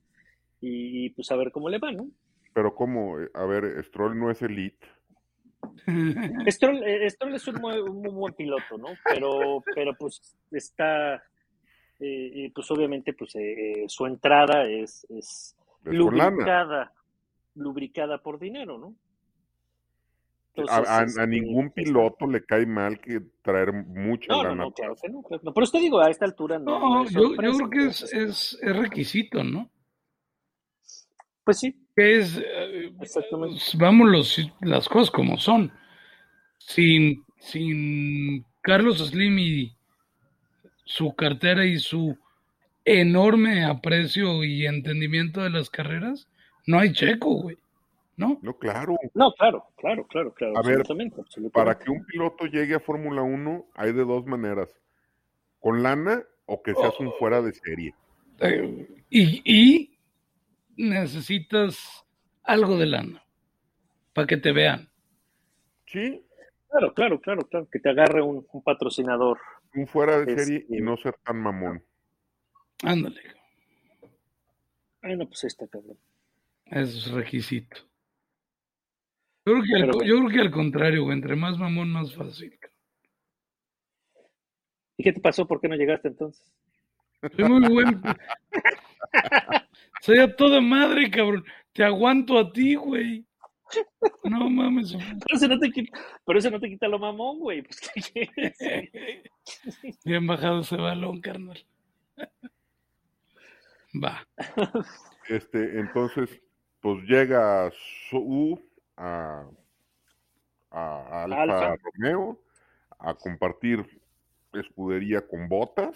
[0.61, 2.07] y pues a ver cómo le va, ¿no?
[2.53, 4.87] Pero como, a ver, Stroll no es elite.
[6.47, 8.87] Stroll, eh, Stroll es un muy, un muy buen piloto, ¿no?
[9.03, 11.19] Pero, pero pues está, eh,
[11.99, 16.93] eh, pues obviamente, pues eh, eh, su entrada es, es Es lubricada,
[17.55, 18.95] lubricada por dinero, ¿no?
[20.57, 24.63] A, Entonces, a- a ningún piloto le cae mal que traer mucha No, no, lana.
[24.63, 25.63] no, claro que no, claro que no.
[25.63, 26.79] Eso te digo, a esta altura no.
[26.79, 29.69] No, yo, creo que es, entonces, es, es requisito, ¿no?
[31.43, 33.59] Pues sí, Que es, eh, Exactamente.
[33.75, 35.71] vamos los- las cosas como son.
[36.57, 39.73] Sin, sin Carlos Slim y
[40.83, 42.17] su cartera y su
[42.85, 46.27] enorme aprecio y entendimiento de las carreras,
[46.65, 47.57] no hay checo, güey.
[48.17, 48.39] ¿No?
[48.41, 48.97] No, claro.
[49.13, 51.53] no, claro, claro, claro, claro, A ver, absolutamente, absolutamente.
[51.53, 54.73] Para que un piloto llegue a Fórmula 1 hay de dos maneras.
[55.59, 57.93] Con lana o que seas un fuera de serie.
[58.39, 59.99] Eh, y, y
[60.75, 62.05] necesitas
[62.43, 63.23] algo de lana
[64.13, 64.89] para que te vean.
[65.85, 66.23] Sí,
[66.69, 69.39] Claro, claro, claro, claro, que te agarre un, un patrocinador.
[69.73, 71.81] un fuera de Este- serie y no ser tan mamón.
[72.83, 73.21] Ándale,
[75.01, 75.97] Ay, no, pues ahí está cabrón.
[76.65, 77.77] es requisito.
[79.47, 80.09] Yo creo que al, Pero co- bueno.
[80.13, 82.59] yo creo que al contrario, güey, entre más mamón, más fácil.
[84.97, 85.47] ¿Y qué te pasó?
[85.47, 86.51] ¿Por qué no llegaste entonces?
[87.35, 88.01] Soy muy buen.
[90.01, 91.45] Soy a toda madre, cabrón.
[91.71, 93.25] Te aguanto a ti, güey.
[94.25, 94.93] No mames.
[94.95, 97.61] Pero eso no te quita, pero eso no te quita lo mamón, güey.
[97.61, 98.57] Pues, ¿qué quieres?
[100.05, 101.63] Bien bajado ese balón, carnal.
[104.03, 104.27] Va.
[105.29, 106.41] Este, entonces,
[106.81, 107.71] pues llega
[108.09, 108.66] Su
[108.97, 109.45] a,
[110.71, 111.75] a Alfa, Alfa.
[111.93, 112.39] Romeo
[112.99, 113.85] a compartir
[114.53, 115.95] escudería con botas.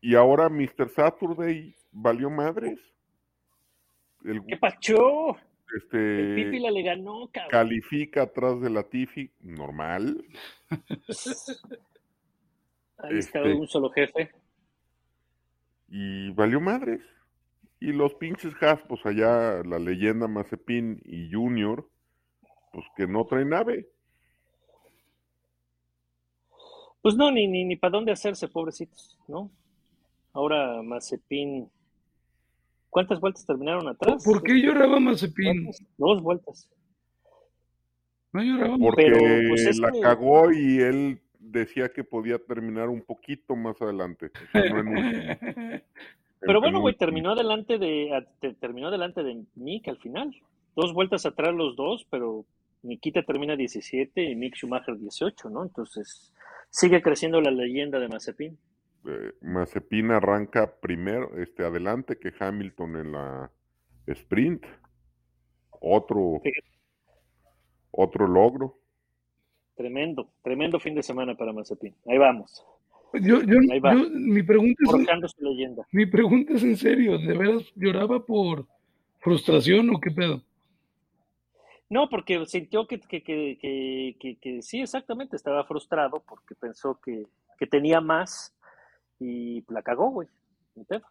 [0.00, 0.90] Y ahora Mr.
[0.90, 2.78] Saturday valió madres.
[4.24, 5.36] El, ¿Qué pacho?
[5.36, 7.50] El este, Pipila le ganó, cabrón.
[7.50, 10.24] califica atrás de la Tifi, normal.
[12.98, 14.30] Ahí está este- un solo jefe.
[15.88, 17.00] y valió madres.
[17.80, 21.88] Y los pinches jaspos allá, la leyenda Mazepin y Junior,
[22.72, 23.88] pues que no traen nave.
[27.02, 29.50] Pues no, ni, ni, ni para dónde hacerse, pobrecitos, ¿no?
[30.32, 31.70] Ahora Mazepin.
[32.88, 34.24] ¿Cuántas vueltas terminaron atrás?
[34.24, 35.64] ¿Por qué lloraba Mazepin?
[35.64, 35.82] ¿Cuántas?
[35.98, 36.70] Dos vueltas.
[38.32, 38.78] No lloraba.
[38.78, 39.18] Porque Pero,
[39.48, 44.26] pues, es la que- cagó y él decía que podía terminar un poquito más adelante.
[44.26, 44.96] o sea, no en un-
[46.46, 48.26] Pero bueno, güey, terminó adelante de
[48.60, 50.34] terminó delante de Mick al final.
[50.76, 52.44] Dos vueltas atrás los dos, pero
[52.82, 55.62] Nikita termina 17 y Mick Schumacher 18, ¿no?
[55.62, 56.32] Entonces
[56.70, 58.58] sigue creciendo la leyenda de Mazepin.
[59.06, 63.50] Eh, Mazepin arranca primero, este, adelante que Hamilton en la
[64.06, 64.64] sprint.
[65.80, 66.50] Otro, Sí.
[67.90, 68.78] otro logro.
[69.76, 71.94] Tremendo, tremendo fin de semana para Mazepin.
[72.06, 72.64] Ahí vamos,
[73.20, 73.58] Yo, yo,
[74.12, 74.82] mi pregunta
[75.24, 75.86] es, leyenda.
[75.92, 78.66] mi pregunta es en serio, ¿de veras lloraba por
[79.20, 80.42] frustración o qué pedo?
[81.88, 87.26] No, porque sintió que, que, que, que, sí, exactamente, estaba frustrado porque pensó que,
[87.58, 88.54] que tenía más
[89.20, 90.28] y la cagó, güey.
[90.74, 91.02] Ni pedo.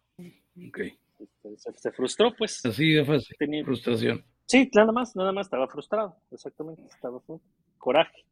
[0.68, 0.78] Ok,
[1.18, 2.64] Este, Se, se frustró, pues.
[2.66, 4.22] así de fácil, Tenía, frustración.
[4.46, 7.40] Sí, nada más, nada más, estaba frustrado, exactamente, estaba con
[7.78, 8.24] coraje.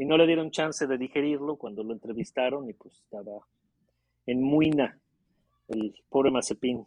[0.00, 3.32] Y no le dieron chance de digerirlo cuando lo entrevistaron y pues estaba
[4.24, 4.98] en muina
[5.68, 6.86] el pobre Mazepin.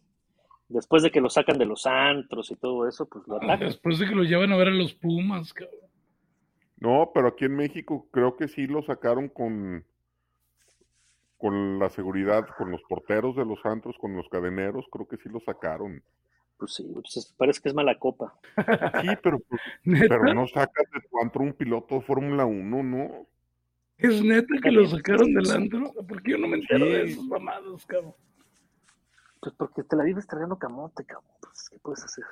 [0.68, 3.68] Después de que lo sacan de los antros y todo eso, pues lo atacan.
[3.68, 5.92] Después de que lo llevan a ver a los Pumas, cabrón.
[6.78, 9.86] No, pero aquí en México creo que sí lo sacaron con,
[11.38, 15.30] con la seguridad, con los porteros de los antros, con los cadeneros, creo que sí
[15.30, 16.02] lo sacaron.
[16.58, 18.34] Pues sí, pues es- parece que es mala copa.
[19.02, 23.28] Sí, pero, pues, pero no sacas de tu antro un piloto de Fórmula 1, ¿no?
[23.98, 25.94] ¿Es neta que lo sacaron del antro?
[26.08, 27.12] Porque yo no me entero de Sí.
[27.14, 28.14] esas mamadas, cabrón.
[29.40, 31.30] Pues porque te la vives tragando camote, cabrón.
[31.42, 32.24] Pues, ¿qué puedes hacer?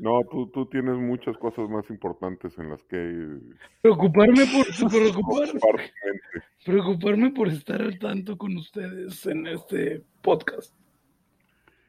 [0.00, 3.38] No, tú, tú tienes muchas cosas más importantes en las que
[3.80, 5.60] Preocuparme por, preocuparme,
[6.64, 10.74] preocuparme por estar al tanto con ustedes en este podcast.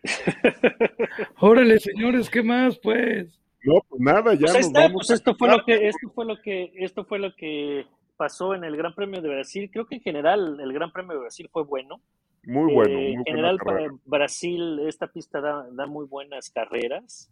[1.39, 3.41] Órale, señores, ¿qué más, pues?
[3.63, 6.09] No, pues nada, ya Pues nos está, vamos pues a esto fue lo que, esto
[6.13, 9.69] fue lo que, esto fue lo que pasó en el Gran Premio de Brasil.
[9.71, 11.99] Creo que en general el Gran Premio de Brasil fue bueno.
[12.43, 13.87] Muy bueno, Eh, muy en general para.
[14.05, 17.31] Brasil esta pista da, da muy buenas carreras.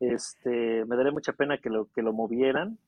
[0.00, 2.78] Este, me daría mucha pena que lo, que lo movieran.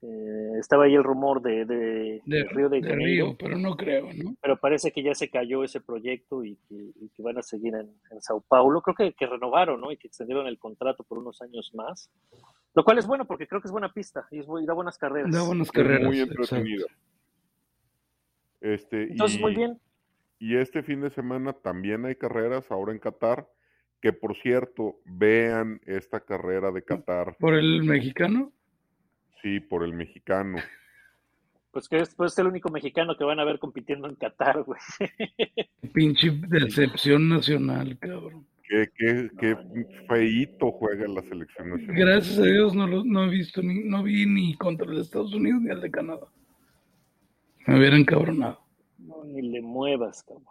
[0.00, 3.58] Eh, estaba ahí el rumor de, de- De, de Río de de Janeiro, Río, pero
[3.58, 4.36] no creo, ¿no?
[4.40, 7.74] pero parece que ya se cayó ese proyecto y que, y que van a seguir
[7.74, 8.80] en, en Sao Paulo.
[8.80, 9.90] Creo que, que renovaron, ¿no?
[9.90, 12.10] Y que extendieron el contrato por unos años más.
[12.74, 14.98] Lo cual es bueno porque creo que es buena pista y, es, y da buenas
[14.98, 15.32] carreras.
[15.32, 16.04] Da buenas carreras.
[16.06, 16.42] muy exacto.
[16.42, 16.86] entretenida.
[18.60, 19.78] Este, Entonces, y, muy bien.
[20.38, 23.48] y este fin de semana también hay carreras ahora en Qatar,
[24.00, 28.52] que por cierto, vean esta carrera de Qatar, Por el mexicano.
[29.42, 30.58] Sí, por el mexicano.
[31.70, 34.62] Pues que es, pues es el único mexicano que van a ver compitiendo en Qatar,
[34.62, 34.80] güey.
[35.92, 38.46] Pinche decepción nacional, cabrón.
[38.68, 39.56] Qué, qué, qué
[40.08, 41.96] feíto juega la selección nacional.
[41.96, 45.02] Gracias a Dios no, lo, no he visto, ni, no vi ni contra el de
[45.02, 46.26] Estados Unidos ni el de Canadá.
[47.66, 48.60] Me hubiera encabronado.
[48.98, 50.44] No, ni le muevas, cabrón.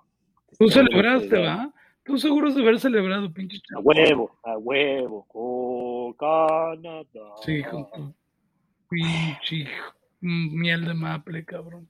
[0.58, 1.38] Tú Está celebraste.
[1.40, 1.74] ¿va?
[2.04, 3.82] Tú seguro de haber celebrado, pinche A chavo.
[3.84, 5.26] huevo, a huevo.
[5.28, 7.36] Con Canadá.
[7.44, 8.16] Sí, con tu
[8.90, 9.68] pinche
[10.22, 11.88] miel de maple, cabrón.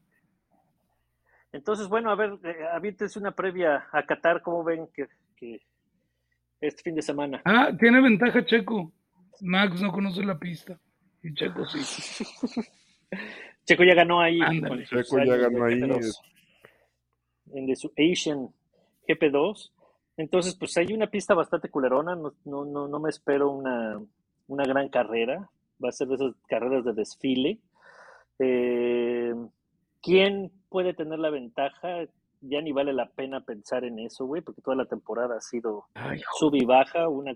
[1.51, 5.61] Entonces, bueno, a ver, eh, aviéntense una previa a Qatar, ¿cómo ven que, que
[6.59, 7.41] este fin de semana?
[7.45, 8.91] Ah, tiene ventaja Checo.
[9.41, 10.77] Max no conoce la pista.
[11.23, 11.79] Y Checo sí.
[13.65, 14.39] Checo ya ganó ahí.
[14.41, 14.85] Ándale.
[14.85, 16.21] Checo ya ganó ahí, GP2, es-
[17.53, 18.49] En de su Asian
[19.07, 19.71] GP2.
[20.17, 22.15] Entonces, pues hay una pista bastante culerona.
[22.15, 24.01] No, no, no, no me espero una,
[24.47, 25.49] una gran carrera.
[25.83, 27.59] Va a ser de esas carreras de desfile.
[28.39, 29.33] Eh,
[30.01, 32.05] ¿Quién puede tener la ventaja?
[32.41, 35.85] Ya ni vale la pena pensar en eso, güey, porque toda la temporada ha sido
[35.95, 37.35] Ay, sub y baja, una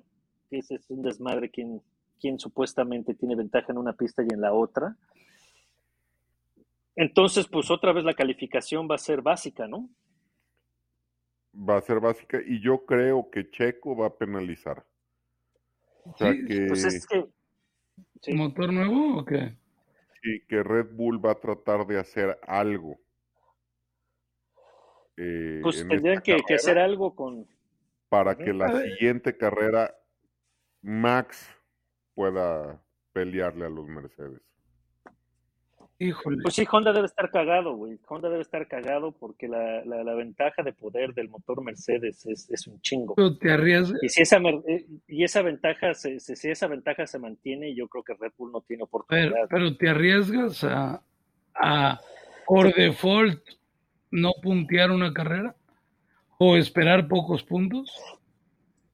[0.51, 1.81] ese es un desmadre quien,
[2.19, 4.97] quien supuestamente tiene ventaja en una pista y en la otra.
[6.95, 9.89] Entonces, pues otra vez la calificación va a ser básica, ¿no?
[11.55, 14.85] Va a ser básica y yo creo que Checo va a penalizar.
[16.05, 17.25] O sea Sí, que, Pues es que
[18.21, 18.33] sí.
[18.33, 19.55] ¿Motor nuevo o qué?
[20.21, 22.99] sí, que Red Bull va a tratar de hacer algo.
[25.17, 27.47] eh, pues en tendrían que, hacer algo con
[28.09, 29.95] para que la siguiente carrera
[30.81, 31.49] Max
[32.13, 32.81] pueda
[33.13, 34.41] pelearle a los Mercedes.
[36.03, 36.37] Híjole.
[36.41, 37.99] Pues sí, Honda debe estar cagado, güey.
[38.07, 42.49] Honda debe estar cagado porque la, la, la ventaja de poder del motor Mercedes es,
[42.49, 43.13] es un chingo.
[43.13, 44.01] Pero te arriesgas.
[44.03, 44.37] Y si esa
[44.67, 48.51] eh, y esa ventaja se, si esa ventaja se mantiene, yo creo que Red Bull
[48.51, 49.47] no tiene Pero, oportunidad.
[49.47, 51.03] pero te arriesgas a,
[51.53, 52.01] a,
[52.47, 53.39] por default,
[54.09, 55.55] no puntear una carrera
[56.39, 57.95] o esperar pocos puntos.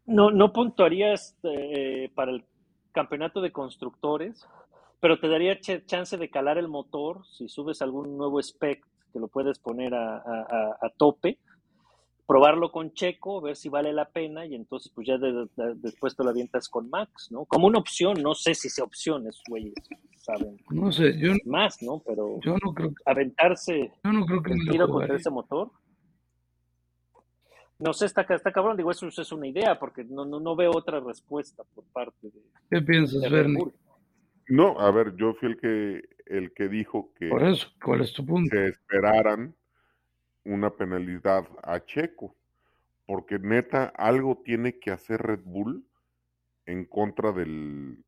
[0.06, 2.44] No, no puntuarías eh, para el
[2.92, 4.46] campeonato de constructores,
[5.00, 9.20] pero te daría ch- chance de calar el motor si subes algún nuevo spec que
[9.20, 11.40] lo puedes poner a, a- a- a tope,
[12.26, 16.16] probarlo con Checo, ver si vale la pena y entonces pues ya de- de- después
[16.16, 17.46] te lo avientas con Max, ¿no?
[17.46, 19.74] Como una opción, no sé si sea opción, esos güeyes
[20.18, 22.02] saben No sé, yo, más, ¿no?
[22.06, 25.72] Pero yo no creo, aventarse yo no creo que el tiro contra ese motor.
[27.80, 30.72] No sé, está, está cabrón, digo, eso es una idea, porque no, no, no veo
[30.76, 32.42] otra respuesta por parte de,
[32.72, 33.28] ¿Qué piensas, de.
[34.50, 38.14] No, a ver, yo fui el que el que dijo que Por eso, ¿cuál es
[38.14, 38.50] tu punto?
[38.56, 39.56] se esperaran
[40.44, 42.36] una penalidad a Checo,
[43.06, 45.86] porque neta algo tiene que hacer Red Bull
[46.66, 48.04] en contra del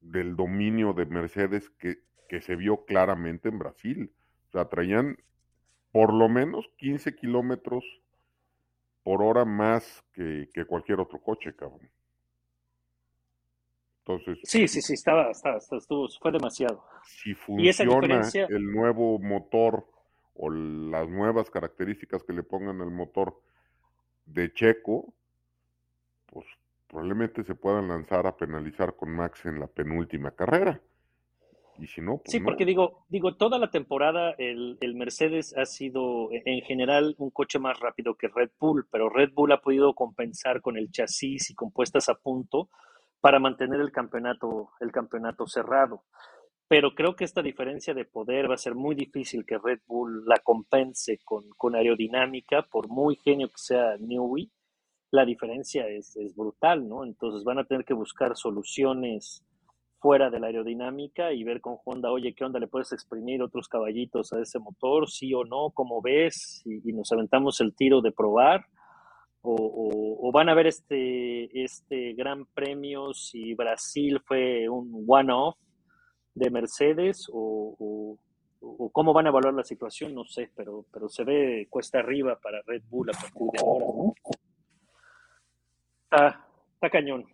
[0.00, 1.98] del dominio de Mercedes que,
[2.28, 4.12] que se vio claramente en Brasil.
[4.48, 5.16] O sea, traían
[5.92, 7.84] por lo menos 15 kilómetros
[9.04, 11.88] por hora más que, que cualquier otro coche, cabrón.
[14.04, 16.82] Entonces, Sí, sí, sí, estaba, estaba, estaba- estuvo, fue demasiado.
[17.04, 19.86] si Y esa funciona diferencia- el nuevo motor
[20.34, 23.38] o las nuevas características que le pongan al motor
[24.26, 25.12] de Checo,
[26.26, 26.46] pues
[26.88, 30.80] probablemente se puedan lanzar a penalizar con Max en la penúltima carrera.
[31.78, 32.44] Y si no, pues Sí, no.
[32.44, 37.30] porque digo, digo, toda la temporada el, el Mercedes ha sido e, en general un
[37.30, 41.50] coche más rápido que Red Bull, pero Red Bull ha podido compensar con el chasis
[41.50, 42.68] y con puestas a punto
[43.22, 46.02] para mantener el campeonato, el campeonato cerrado.
[46.68, 50.24] Pero creo que esta diferencia de poder va a ser muy difícil que Red Bull
[50.26, 54.50] la compense con, con aerodinámica, por muy genio que sea Newey,
[55.12, 57.04] la diferencia es, es brutal, ¿no?
[57.04, 59.44] Entonces van a tener que buscar soluciones
[60.00, 62.58] fuera de la aerodinámica y ver con Honda, oye, ¿qué onda?
[62.58, 65.08] ¿Le puedes exprimir otros caballitos a ese motor?
[65.08, 65.70] ¿Sí o no?
[65.70, 66.62] ¿Cómo ves?
[66.64, 68.66] Y, y nos aventamos el tiro de probar.
[69.44, 75.56] O, o- van a ver este, este gran premio si Brasil fue un one-off
[76.34, 77.76] de Mercedes o,
[78.60, 82.38] o- cómo van a evaluar la situación, no sé, pero, pero se ve cuesta arriba
[82.40, 84.12] para Red Bull a partir de ahora.
[86.04, 87.26] Está, está cañón.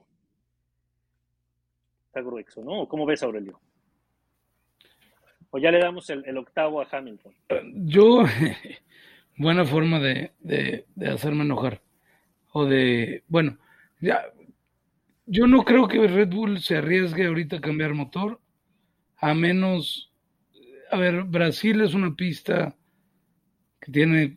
[2.07, 2.89] Está grueso, ¿no?
[2.89, 3.61] ¿Cómo ves, Aurelio?
[5.51, 7.35] O ya le damos el, el octavo a Hamilton.
[7.87, 8.23] Yo,
[9.37, 11.81] buena forma de, de, de hacerme enojar.
[12.53, 13.59] O de, bueno,
[14.01, 14.23] ya,
[15.27, 18.41] yo no creo que Red Bull se arriesgue ahorita a cambiar motor,
[19.19, 20.13] a menos,
[20.91, 22.75] a ver, Brasil es una pista
[23.81, 24.37] que tiene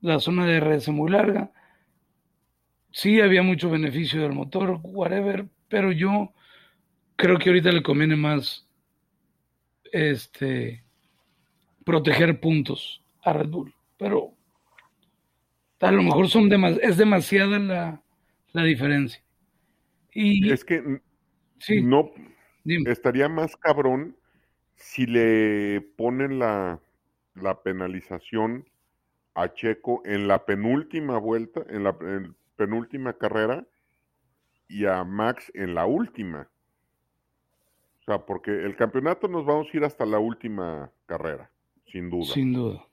[0.00, 1.52] la zona de RS muy larga.
[2.90, 6.34] Sí había mucho beneficio del motor, whatever, pero yo
[7.16, 8.68] creo que ahorita le conviene más
[9.92, 10.84] este
[11.84, 14.34] proteger puntos a Red Bull, pero
[15.82, 18.02] a lo mejor son demas es demasiada la,
[18.52, 19.22] la diferencia.
[20.12, 21.00] Y Es que
[21.58, 22.10] sí, no
[22.64, 22.90] dime.
[22.90, 24.16] estaría más cabrón
[24.76, 26.80] si le ponen la,
[27.34, 28.68] la penalización
[29.34, 33.66] a Checo en la penúltima vuelta, en la en penúltima carrera,
[34.68, 36.50] y a Max en la última.
[38.00, 41.50] O sea, porque el campeonato nos vamos a ir hasta la última carrera,
[41.86, 42.34] sin duda.
[42.34, 42.86] sin duda.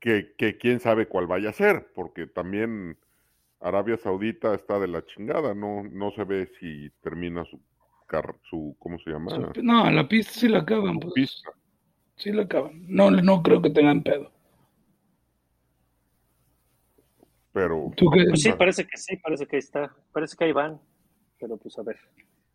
[0.00, 2.98] Que, que quién sabe cuál vaya a ser, porque también
[3.60, 7.60] Arabia Saudita está de la chingada, no, no se ve si termina su,
[8.06, 9.30] car- su ¿cómo se llama?
[9.30, 11.12] Su- No, la pista sí la acaban, pues.
[11.12, 11.50] Pista.
[12.16, 12.72] Sí la acaban.
[12.88, 14.32] No, no creo que tengan pedo.
[17.52, 18.24] Pero ¿Tú qué?
[18.28, 19.94] Pues sí, parece que sí, parece que ahí está.
[20.12, 20.80] Parece que ahí van.
[21.38, 21.98] Pero pues a ver,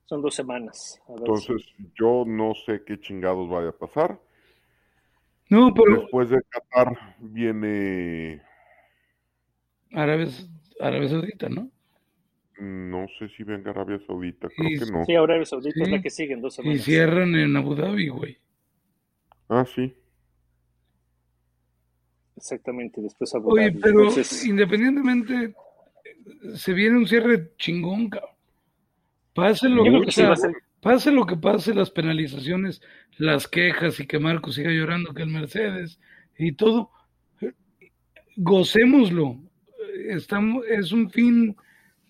[0.06, 1.00] son dos semanas.
[1.08, 4.20] A ver si- entonces yo no sé qué chingados vaya a pasar.
[5.50, 8.42] No, pero Después de Qatar viene,
[9.92, 10.28] Arabia,
[10.80, 11.70] Arabia Saudita, ¿no?
[12.58, 15.06] no sé si venga Arabia Saudita, creo Y- que no.
[15.06, 15.92] Sí, Arabia Saudita es Sí.
[15.92, 16.82] la que sigue en dos Y semanas.
[16.84, 18.38] cierran en Abu Dhabi, güey.
[19.50, 19.94] Ah, sí.
[22.38, 23.80] Exactamente, después Abu Oye, Dhabi.
[23.82, 25.54] pero Entonces, independientemente,
[26.56, 28.32] se viene un cierre chingón, cabrón.
[29.34, 30.54] Pase lo, yo creo que, que sí va a ser.
[30.86, 32.80] Pase lo que pase, las penalizaciones,
[33.18, 36.00] las quejas y que Marco siga llorando que el Mercedes
[36.38, 36.92] y todo,
[38.36, 39.40] gocémoslo.
[40.10, 41.56] Estamos, es un fin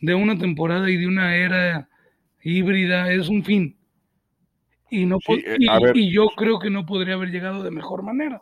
[0.02, 1.88] de una temporada y de una era
[2.44, 3.78] híbrida, es un fin.
[4.90, 5.56] Y, no Sí, eh,
[5.94, 8.42] y yo creo que no podría haber llegado de mejor manera.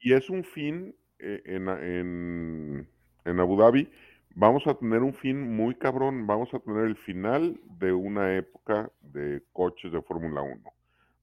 [0.00, 2.88] Y es un fin eh, en, en,
[3.24, 3.88] en Abu Dhabi.
[4.34, 6.26] Vamos a tener un fin muy cabrón.
[6.26, 10.60] Vamos a tener el final de una época de coches de Fórmula 1.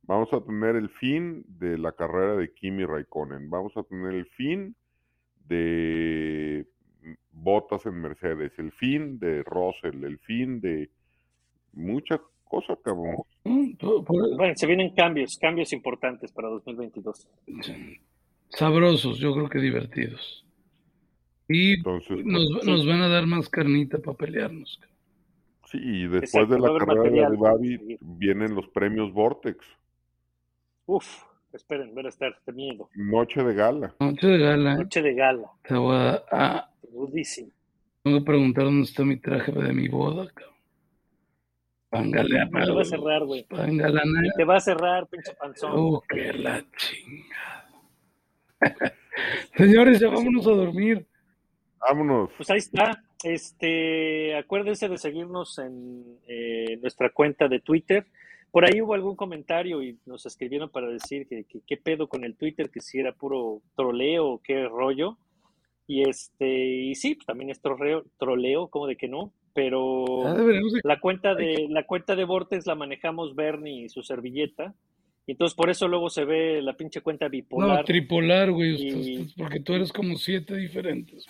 [0.03, 3.49] Vamos a tener el fin de la carrera de Kimi Raikkonen.
[3.49, 4.75] Vamos a tener el fin
[5.47, 6.67] de
[7.31, 8.53] Botas en Mercedes.
[8.57, 10.03] El fin de Russell.
[10.03, 10.89] El fin de
[11.73, 13.17] mucha cosa, cabrón.
[13.43, 17.27] Bueno, se vienen cambios, cambios importantes para 2022.
[18.49, 20.45] sabrosos, yo creo que divertidos.
[21.49, 24.79] Y Entonces, nos, pues, nos van a dar más carnita para pelearnos.
[25.65, 27.97] sí, y después Exacto, de la carrera de material seguir.
[28.01, 29.57] vienen los premios Vortex.
[30.85, 31.05] Uf,
[31.51, 32.89] esperen, ver a estar de miedo.
[32.95, 33.95] Noche de gala.
[33.99, 34.77] Noche de gala, ¿eh?
[34.77, 36.69] Noche de gala, Te voy a,
[38.03, 40.55] tengo que preguntar dónde está mi traje de mi boda, cabrón.
[41.89, 43.43] Pángale a Te va a cerrar, güey.
[43.43, 44.01] Pángale
[44.37, 45.71] Te va a cerrar, pinche panzón.
[45.73, 47.69] Oh, que la chingada.
[49.57, 51.05] Señores, ya vámonos a dormir.
[51.81, 52.29] Vámonos.
[52.37, 53.03] Pues ahí está.
[53.23, 58.05] Este, acuérdense de seguirnos en eh, nuestra cuenta de Twitter.
[58.51, 62.23] Por ahí hubo algún comentario y nos escribieron para decir que, que qué pedo con
[62.23, 65.17] el Twitter, que si era puro troleo o qué rollo.
[65.87, 70.05] Y este, y sí, pues también es troleo, troleo, como de que no, pero
[70.35, 74.73] de- la cuenta de la cuenta de Vortex la manejamos Bernie y su servilleta.
[75.25, 77.85] Y entonces por eso luego se ve la pinche cuenta No, bipolar.
[77.85, 81.25] tripolar, güey, Y- porque tú eres como siete diferentes.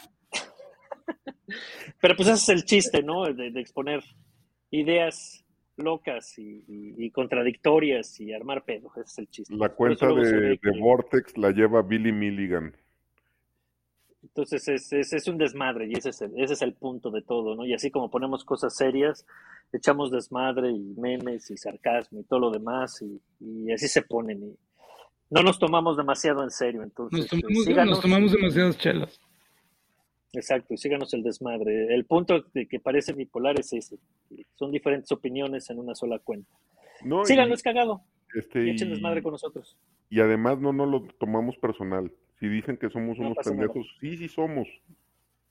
[2.02, 3.26] Pero pues ese es el chiste, ¿no?
[3.26, 4.04] De, de exponer
[4.72, 5.44] ideas
[5.78, 8.92] locas y, y- y contradictorias y armar pedo.
[8.98, 9.56] Ese es el chiste.
[9.56, 12.76] La cuenta de, Vortex la lleva Billy Milligan.
[14.22, 17.22] Entonces es, es, es un desmadre y ese es, el, ese es el punto de
[17.22, 17.66] todo, ¿no?
[17.66, 19.26] Y así como ponemos cosas serias,
[19.72, 24.44] echamos desmadre y memes y sarcasmo y todo lo demás y, y así se ponen.
[24.44, 24.58] Y
[25.30, 27.90] no nos tomamos demasiado en serio, entonces Nos eh, tomamos, síganos.
[27.92, 29.20] nos tomamos demasiadas chelas.
[30.34, 31.94] Exacto, y síganos el desmadre.
[31.94, 33.98] El punto de que parece bipolar es ese.
[34.56, 36.52] Son diferentes opiniones en una sola cuenta.
[37.04, 38.02] No, Síganlo, y, es cagado.
[38.36, 39.76] este, Y echen desmadre con nosotros.
[40.10, 42.12] y además no nos lo tomamos personal.
[42.40, 43.50] Si dicen que somos No unos nada.
[43.50, 44.68] pendejos, sí, sí somos.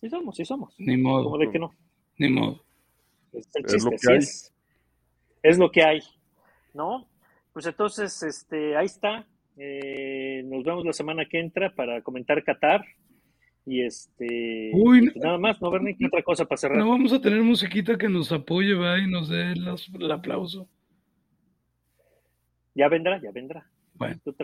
[0.01, 0.75] Sí somos, sí somos.
[0.79, 1.75] Ni Como modo, de que no.
[2.19, 2.63] ni modo.
[3.33, 4.19] Es el Es chiste, lo que así hay.
[4.19, 4.55] es.
[5.43, 6.01] Es lo que hay.
[6.75, 7.07] ¿No?
[7.53, 9.27] Pues entonces, este, ahí está.
[9.57, 12.85] Eh, nos vemos la semana que entra para comentar Qatar.
[13.69, 14.71] Y este.
[14.73, 16.79] Uy, nada más, no ver ni otra cosa para cerrar.
[16.79, 20.67] No vamos a tener musiquita que nos apoye, va, y nos dé el aplauso.
[22.75, 23.71] Ya vendrá, ya vendrá.
[23.93, 24.35] Bueno, Tú.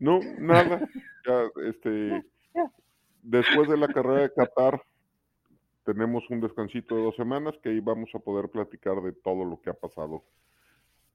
[0.00, 0.80] No, nada.
[1.24, 2.72] Ya, este, Ya.
[3.22, 4.82] después de la carrera de Qatar,
[5.84, 9.60] tenemos un descansito de dos semanas que ahí vamos a poder platicar de todo lo
[9.60, 10.24] que ha pasado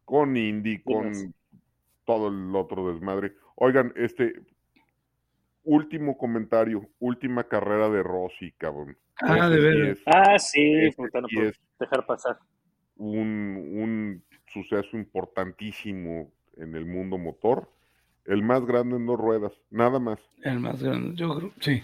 [0.05, 1.11] con Indy, con
[2.05, 3.33] todo el otro desmadre.
[3.55, 4.33] Oigan, este
[5.63, 8.97] último comentario, última carrera de Rossi, cabrón.
[9.21, 12.37] Ah, de sí es Ah, sí, Este puta, no sí puedo es- dejar pasar.
[12.97, 13.23] un,
[13.73, 17.69] un suceso importantísimo en el mundo motor.
[18.25, 20.19] El más grande en dos ruedas, nada más.
[20.43, 21.81] El más grande, yo creo, sí.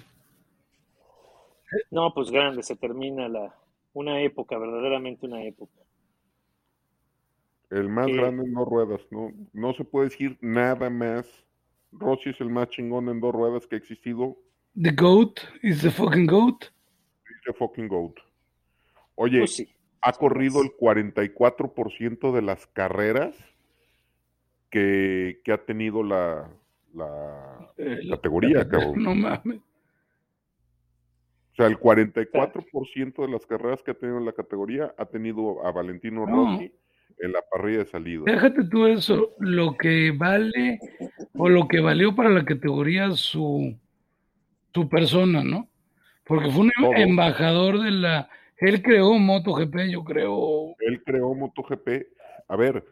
[1.91, 3.53] No, pues grande, se termina la
[3.93, 5.73] una época, verdaderamente una época.
[7.69, 11.25] El más grande en dos ruedas, no, no se puede decir nada más.
[11.91, 14.37] Rossi es el más chingón en dos ruedas que ha existido.
[14.79, 16.65] The GOAT is the fucking GOAT.
[17.27, 18.15] Dice fucking goat.
[19.15, 19.67] Oye, Pues sí.
[20.01, 23.35] ha corrido el 44% de las carreras
[24.69, 26.49] que, que ha tenido la,
[26.93, 27.67] la
[28.09, 29.01] categoría, cabrón.
[29.03, 29.61] No mames.
[31.53, 35.71] O sea, el 44% de las carreras que ha tenido la categoría ha tenido a
[35.71, 36.51] Valentino No.
[36.51, 36.71] Rossi
[37.19, 38.23] en la parrilla de salida.
[38.25, 40.79] Déjate tú eso, lo que vale
[41.33, 43.75] o lo que valió para la categoría su,
[44.73, 45.67] su persona, ¿no?
[46.25, 46.93] Porque fue un Todo.
[46.95, 48.29] embajador de la...
[48.57, 50.75] Él creó MotoGP, yo creo.
[50.79, 52.07] Él creó MotoGP.
[52.47, 52.83] A ver,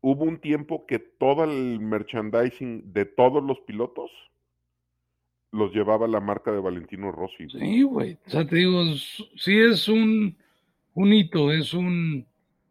[0.00, 4.10] hubo un tiempo que todo el merchandising de todos los pilotos
[5.52, 7.46] los llevaba la marca de Valentino Rossi.
[7.46, 7.58] güey.
[7.60, 8.18] Sí, güey.
[8.26, 8.84] O sea, te digo,
[9.36, 10.36] sí es un,
[10.94, 12.26] un hito, es un...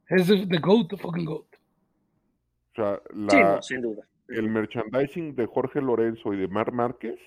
[0.09, 1.45] Es the, the GOAT, the fucking GOAT.
[2.71, 4.07] O sea, Sí, la, no, sin duda.
[4.29, 7.19] el merchandising de Jorge Lorenzo y de Mar Márquez,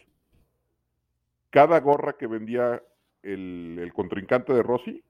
[1.51, 2.83] cada gorra que vendía
[3.23, 5.03] el, el contrincante de Rossi,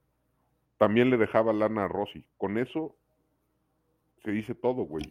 [0.79, 2.25] también le dejaba lana a Rossi.
[2.37, 2.97] Con eso
[4.25, 5.05] se dice todo, güey.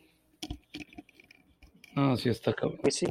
[1.96, 2.80] No, sí está cabrón.
[2.82, 3.08] Pues sí.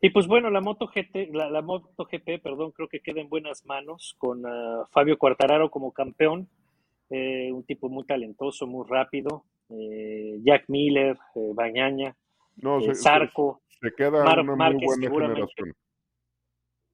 [0.00, 3.28] Y pues bueno, la Moto GT, la, la Moto GP, perdón, creo que queda en
[3.28, 6.48] buenas manos con ah, Fabio Quartararo como campeón,
[7.10, 12.16] eh, un tipo muy talentoso, muy rápido, eh, Jack Miller, eh, Bañaña,
[12.56, 15.52] No, eh, se, Zarco, se queda Mar- una Márquez muy buena seguramente.
[15.56, 15.72] generación.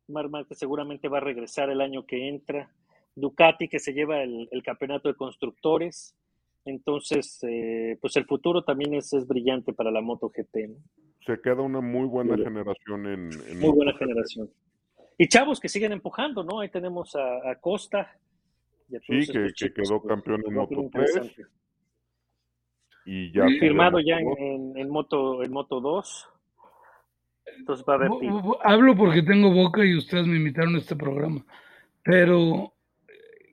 [0.09, 2.71] Mar Márquez seguramente va a regresar el año que entra,
[3.15, 6.15] Ducati que se lleva el, el campeonato de constructores,
[6.65, 7.39] entonces
[8.01, 10.77] pues el futuro también es, es brillante para la Moto GP, ¿no?
[11.27, 13.99] Se queda una muy buena generación en, en Muy buena MotoGP.
[13.99, 14.51] generación.
[15.19, 16.59] Y chavos que siguen empujando, ¿no?
[16.61, 18.19] Ahí tenemos a, a Costa.
[18.93, 21.11] Y a Sí, todos que- estos que chicos, quedó pues, campeón en Moto 3.
[21.17, 21.47] interesante.
[23.05, 24.39] Y ya Firmado ya en, dos.
[24.39, 26.29] en- en Moto, en Moto 2.
[27.59, 28.11] Entonces va a haber
[28.63, 31.45] Hablo porque tengo boca y ustedes me invitaron a este programa.
[32.05, 32.73] Pero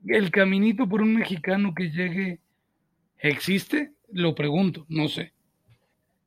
[0.06, 2.40] el caminito por un mexicano que llegue,
[3.18, 3.94] ¿existe?
[4.12, 5.34] Lo pregunto, no sé.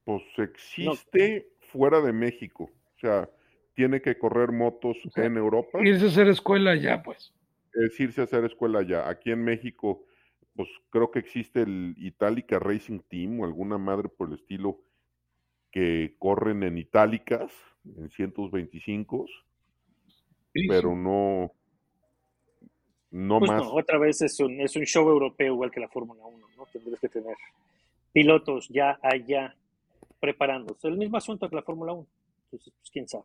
[0.04, 2.64] Pues existe fuera de México.
[2.96, 3.28] O sea,
[3.74, 5.78] tiene que correr motos O sea, en Europa.
[5.82, 7.32] Irse a hacer escuela ya, pues.
[7.74, 9.08] Es irse a hacer escuela ya.
[9.08, 10.04] Aquí en México,
[10.54, 14.80] pues creo que existe el Itálica Racing Team o alguna madre por el estilo
[15.70, 17.52] que corren en itálicas,
[17.84, 19.26] en 125,
[20.54, 20.96] Sí, pero sí.
[20.96, 21.52] no,
[23.10, 23.62] no Pues más.
[23.62, 26.66] no, otra vez es un, es un show europeo igual que la Fórmula 1, ¿no?
[26.66, 27.34] Tendrías que tener
[28.12, 29.56] pilotos ya allá
[30.20, 30.88] preparándose.
[30.88, 32.06] El mismo asunto que la Fórmula 1.
[32.44, 33.24] Entonces, pues quién sabe.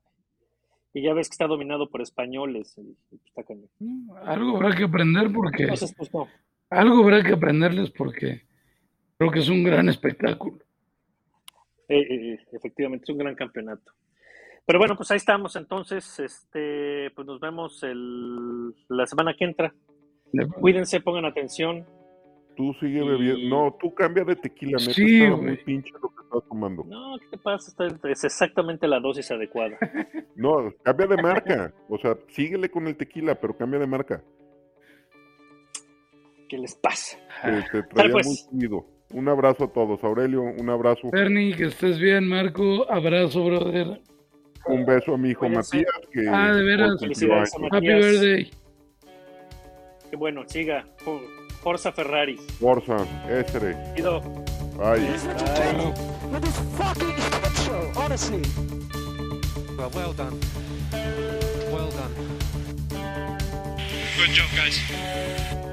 [0.97, 2.75] Y ya ves que está dominado por españoles.
[2.77, 3.69] y- y pues, está cañón.
[4.25, 6.27] Algo habrá que aprender porque Entonces, pues no.
[6.69, 8.41] algo habrá que aprenderles porque
[9.17, 10.57] creo que es un gran espectáculo.
[11.89, 13.91] Eh, eh, eh, efectivamente, es un gran campeonato.
[14.65, 15.55] Pero bueno, pues ahí estamos.
[15.55, 19.73] Entonces, este, pues nos vemos el, la semana que entra.
[20.59, 21.85] Cuídense, pongan atención.
[22.57, 23.47] Tú sigue Y- bebiendo.
[23.55, 24.91] No, tú cambia de tequila, neta.
[24.93, 26.83] Sí, estaba muy pinche lo que estás tomando.
[26.85, 27.69] No, ¿qué te pasa?
[27.69, 29.77] Está- Es exactamente la dosis adecuada.
[30.35, 31.73] No, cambia de marca.
[31.89, 34.21] O sea, síguele con el tequila, pero cambia de marca.
[36.49, 37.17] ¿Qué les pasa?
[37.43, 38.25] Que te traía pues.
[38.27, 38.85] muy subido.
[39.13, 40.03] Un abrazo a todos.
[40.03, 41.09] Aurelio, un abrazo.
[41.11, 42.85] Bernie, que estés bien, Marco.
[42.91, 44.01] Abrazo, brother.
[44.67, 45.47] Un beso a mi hijo.
[45.47, 45.85] Matías.
[46.11, 46.99] Que Ah, de veras.
[46.99, 47.69] Felicidades a años.
[47.71, 47.99] Happy Matías.
[48.21, 48.51] birthday.
[50.09, 50.85] Qué bueno, siga.
[51.61, 52.37] Forza Ferrari.
[52.59, 53.93] Forza, Estre.
[57.95, 58.41] Honestly.
[59.77, 60.39] Well, well done.
[61.71, 62.13] Well done.
[64.17, 65.66] Good job, guys.